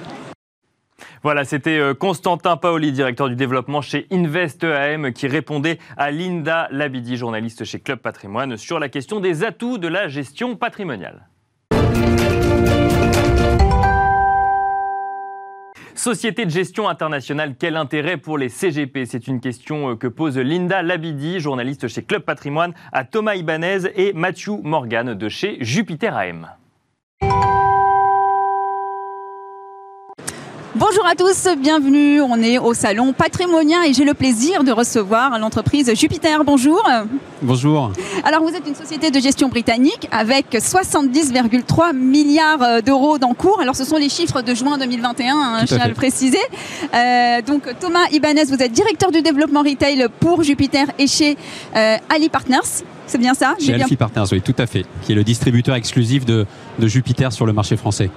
[1.23, 6.67] Voilà, c'était euh, Constantin Paoli, directeur du développement chez Invest EAM, qui répondait à Linda
[6.69, 11.25] Labidi, journaliste chez Club Patrimoine, sur la question des atouts de la gestion patrimoniale.
[15.95, 20.37] Société de gestion internationale, quel intérêt pour les CGP C'est une question euh, que pose
[20.37, 26.17] Linda Labidi, journaliste chez Club Patrimoine, à Thomas Ibanez et Mathieu Morgan de chez Jupiter
[26.17, 26.49] AM.
[30.75, 32.19] Bonjour à tous, bienvenue.
[32.21, 36.43] On est au salon Patrimonia et j'ai le plaisir de recevoir l'entreprise Jupiter.
[36.43, 36.81] Bonjour.
[37.43, 37.91] Bonjour.
[38.23, 43.59] Alors vous êtes une société de gestion britannique avec 70,3 milliards d'euros d'encours.
[43.61, 46.39] Alors ce sont les chiffres de juin 2021, hein, je tiens à le préciser.
[46.95, 51.37] Euh, donc Thomas Ibanez, vous êtes directeur du développement retail pour Jupiter et chez
[51.75, 52.81] euh, Ali Partners.
[53.05, 53.53] C'est bien ça?
[53.59, 56.47] Chez bien- Alfie Partners, oui, tout à fait, qui est le distributeur exclusif de,
[56.79, 58.09] de Jupiter sur le marché français.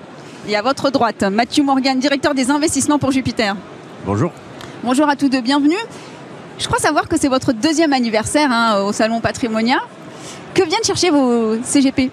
[0.49, 3.57] Et à votre droite, Mathieu Morgan, directeur des investissements pour Jupiter.
[4.05, 4.31] Bonjour.
[4.85, 5.75] Bonjour à tous deux, bienvenue.
[6.61, 9.79] Je crois savoir que c'est votre deuxième anniversaire hein, au salon Patrimonia.
[10.55, 12.11] Que viennent chercher vos CGP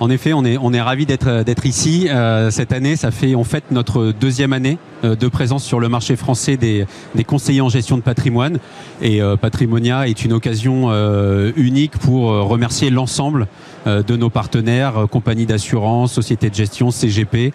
[0.00, 2.08] en effet, on est, on est ravis d'être, d'être ici.
[2.08, 5.88] Euh, cette année, ça fait en fait notre deuxième année euh, de présence sur le
[5.88, 8.58] marché français des, des conseillers en gestion de patrimoine.
[9.02, 13.46] Et euh, Patrimonia est une occasion euh, unique pour remercier l'ensemble
[13.86, 17.54] de nos partenaires, compagnies d'assurance, sociétés de gestion, CGP,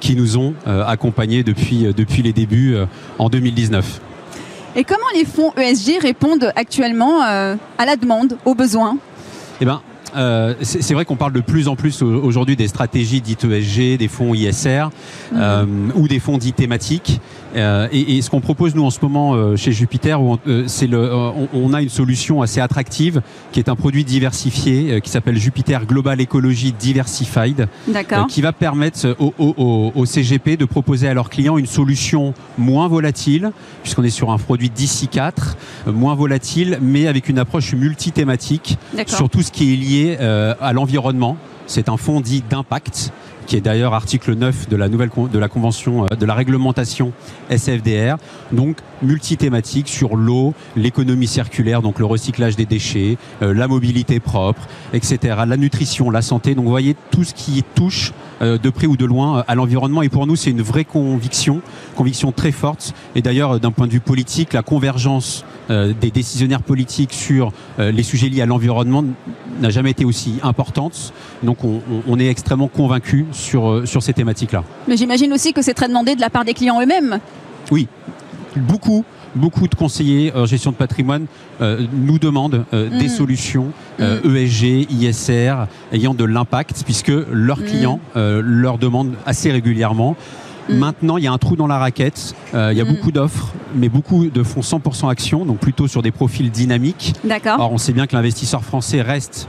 [0.00, 2.76] qui nous ont accompagnés depuis, depuis les débuts
[3.18, 4.00] en 2019.
[4.76, 8.98] Et comment les fonds ESG répondent actuellement à la demande, aux besoins?
[9.62, 9.80] Eh ben,
[10.16, 13.96] euh, c'est vrai qu'on parle de plus en plus au- aujourd'hui des stratégies dites ESG,
[13.98, 14.86] des fonds ISR
[15.34, 17.20] euh, ou des fonds dits thématiques.
[17.54, 20.86] Euh, et, et ce qu'on propose nous en ce moment euh, chez Jupiter, euh, c'est
[20.86, 23.20] le, on, on a une solution assez attractive
[23.52, 27.68] qui est un produit diversifié qui s'appelle Jupiter Global Ecology Diversified,
[28.26, 29.32] qui va permettre au,
[29.94, 34.38] au- CGP de proposer à leurs clients une solution moins volatile, puisqu'on est sur un
[34.38, 38.78] produit d'ici 4, moins volatile, mais avec une approche multithématique
[39.16, 41.36] sur tout ce qui est lié à l'environnement.
[41.66, 43.12] C'est un fonds dit d'impact
[43.46, 47.12] qui est d'ailleurs article 9 de la nouvelle de la convention euh, de la réglementation
[47.50, 48.16] SFDR
[48.52, 54.68] donc multithématique sur l'eau, l'économie circulaire donc le recyclage des déchets, euh, la mobilité propre,
[54.92, 55.42] etc.
[55.46, 56.54] la nutrition, la santé.
[56.54, 58.12] Donc vous voyez tout ce qui touche
[58.42, 60.02] de près ou de loin à l'environnement.
[60.02, 61.60] Et pour nous, c'est une vraie conviction,
[61.96, 62.94] conviction très forte.
[63.14, 68.28] Et d'ailleurs, d'un point de vue politique, la convergence des décisionnaires politiques sur les sujets
[68.28, 69.04] liés à l'environnement
[69.60, 71.12] n'a jamais été aussi importante.
[71.42, 74.64] Donc on, est extrêmement convaincu sur, sur ces thématiques-là.
[74.88, 77.20] Mais j'imagine aussi que c'est très demandé de la part des clients eux-mêmes.
[77.70, 77.86] Oui,
[78.56, 79.04] beaucoup
[79.34, 81.26] beaucoup de conseillers en gestion de patrimoine
[81.60, 83.08] euh, nous demandent euh, des mm.
[83.08, 84.34] solutions ESG, euh, mm.
[84.34, 85.54] e ISR
[85.92, 87.64] ayant de l'impact, puisque leurs mm.
[87.64, 90.16] clients leur demandent assez régulièrement.
[90.68, 92.34] Maintenant, il y a un trou dans la raquette.
[92.54, 96.12] il y a beaucoup d'offres, mais beaucoup de fonds 100% action, donc plutôt sur des
[96.12, 97.14] profils dynamiques.
[97.24, 97.54] D'accord.
[97.54, 99.48] Alors, on sait bien que l'investisseur français reste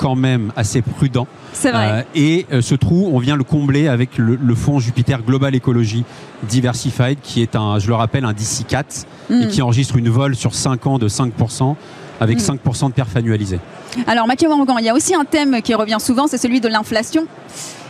[0.00, 1.26] quand même assez prudent.
[1.52, 1.90] C'est vrai.
[1.90, 6.04] Euh, et euh, ce trou, on vient le combler avec le, fonds Jupiter Global Ecology
[6.44, 9.48] Diversified, qui est un, je le rappelle, un DC4 et mm.
[9.48, 11.76] qui enregistre une vol sur 5 ans de 5%
[12.18, 12.88] avec 5% mm.
[12.88, 13.58] de perf annualisé.
[14.06, 16.68] Alors Mathieu Morgan, il y a aussi un thème qui revient souvent, c'est celui de
[16.68, 17.26] l'inflation.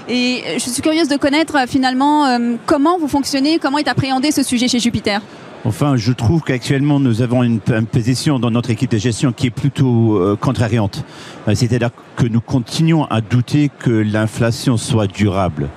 [0.09, 4.43] Et je suis curieuse de connaître finalement euh, comment vous fonctionnez, comment est appréhendé ce
[4.43, 5.21] sujet chez Jupiter?
[5.67, 9.51] Enfin, je trouve qu'actuellement, nous avons une, position dans notre équipe de gestion qui est
[9.51, 11.05] plutôt euh, contrariante.
[11.49, 15.69] Euh, c'est-à-dire que nous continuons à douter que l'inflation soit durable.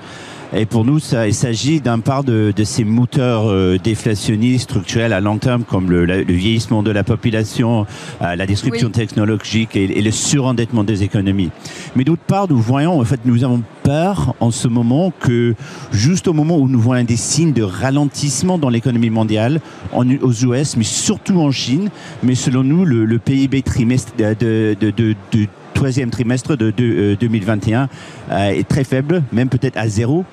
[0.55, 5.11] Et pour nous, ça, il s'agit d'un part de, de, ces moteurs euh, déflationnistes structurels
[5.11, 7.87] à long terme, comme le, le vieillissement de la population,
[8.21, 11.49] euh, la disruption technologique et, et, le surendettement des économies.
[11.95, 15.55] Mais d'autre part, nous voyons, en fait, nous avons peur en ce moment que,
[15.91, 19.59] juste au moment où nous voyons des signes de ralentissement dans l'économie mondiale,
[19.91, 21.89] en, aux US, mais surtout en Chine,
[22.21, 25.47] mais selon nous, le, le PIB trimestre de, de
[25.83, 26.71] troisième trimestre de,
[27.19, 27.89] 2021
[28.31, 30.23] euh, est très faible, même peut-être à zéro.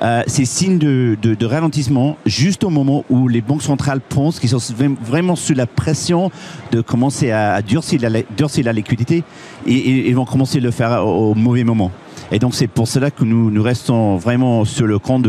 [0.00, 4.74] Euh, c'est signe de, ralentissement juste au moment où les banques centrales pensent qu'ils sont
[5.02, 6.30] vraiment sous la pression
[6.72, 9.24] de commencer à, durcir, la, liquidité
[9.66, 11.90] et, et, vont commencer à le faire au mauvais moment.
[12.32, 15.28] Et donc c'est pour cela que nous, restons vraiment sur le compte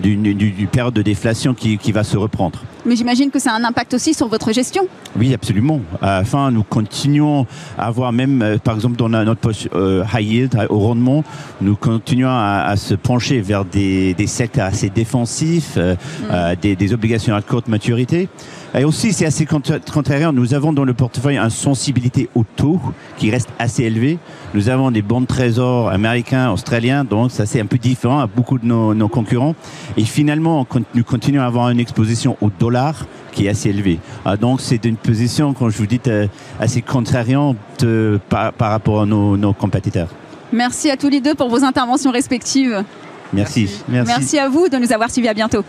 [0.00, 2.58] d'une période de déflation qui va se reprendre.
[2.84, 4.86] Mais j'imagine que ça a un impact aussi sur votre gestion.
[5.16, 5.80] Oui, absolument.
[6.00, 7.46] Enfin, nous continuons
[7.78, 11.22] à avoir même, euh, par exemple, dans notre poste euh, high yield, au rendement,
[11.60, 16.56] nous continuons à, se pencher vers des, des, secteurs assez défensifs, euh, mm.
[16.60, 18.28] des, des, obligations à courte maturité.
[18.74, 20.32] Et aussi, c'est assez contraire.
[20.32, 22.80] Nous avons dans le portefeuille une sensibilité au taux
[23.18, 24.18] qui reste assez élevée.
[24.54, 28.26] Nous avons des bons de trésor américains, australiens, donc ça c'est un peu différent à
[28.26, 29.54] beaucoup de nos, nos concurrents.
[29.98, 32.71] Et finalement, nous continuons à avoir une exposition au dollar
[33.32, 33.98] qui est assez élevée.
[34.24, 36.26] Ah, donc c'est une position, comme je vous dis, euh,
[36.60, 37.56] assez contrariante
[38.28, 40.08] par, par, rapport à nos, nos compétiteurs.
[40.52, 42.84] Merci à tous les deux pour vos interventions respectives.
[43.32, 43.70] Merci.
[43.88, 44.12] Merci.
[44.14, 45.28] Merci à vous de nous avoir suivis.
[45.28, 45.64] À bientôt.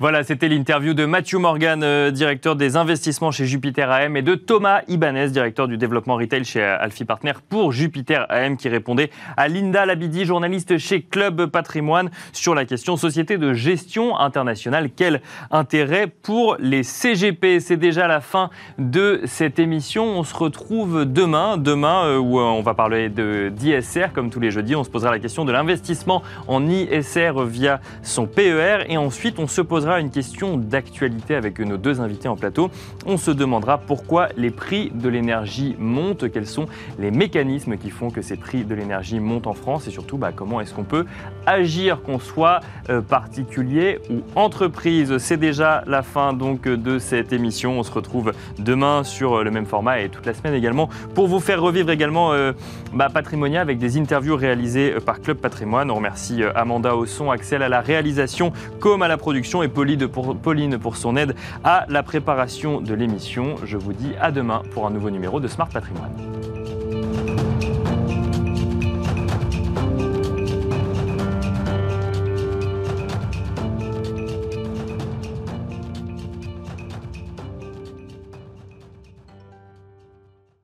[0.00, 4.34] Voilà, c'était l'interview de Matthew Morgan, euh, directeur des investissements chez Jupiter AM, et de
[4.34, 9.10] Thomas Ibanez, directeur du développement retail chez euh, Alfie Partner pour Jupiter AM, qui répondait
[9.36, 14.90] à Linda Labidi, journaliste chez Club Patrimoine, sur la question société de gestion internationale.
[14.94, 15.20] Quel
[15.52, 20.06] intérêt pour les CGP C'est déjà la fin de cette émission.
[20.06, 24.74] On se retrouve demain, demain euh, où on va parler d'ISR comme tous les jeudis.
[24.74, 29.46] On se posera la question de l'investissement en ISR via son PER et ensuite on
[29.46, 32.70] se posera une question d'actualité avec nos deux invités en plateau.
[33.06, 36.66] On se demandera pourquoi les prix de l'énergie montent, quels sont
[36.98, 40.32] les mécanismes qui font que ces prix de l'énergie montent en France et surtout bah,
[40.34, 41.04] comment est-ce qu'on peut
[41.46, 45.18] agir, qu'on soit euh, particulier ou entreprise.
[45.18, 47.78] C'est déjà la fin donc de cette émission.
[47.78, 51.40] On se retrouve demain sur le même format et toute la semaine également pour vous
[51.40, 52.52] faire revivre également euh,
[52.92, 55.90] bah, Patrimonia avec des interviews réalisées euh, par Club Patrimoine.
[55.90, 60.96] On remercie Amanda au Axel à la réalisation comme à la production et Pauline pour
[60.96, 63.56] son aide à la préparation de l'émission.
[63.64, 66.12] Je vous dis à demain pour un nouveau numéro de Smart Patrimoine.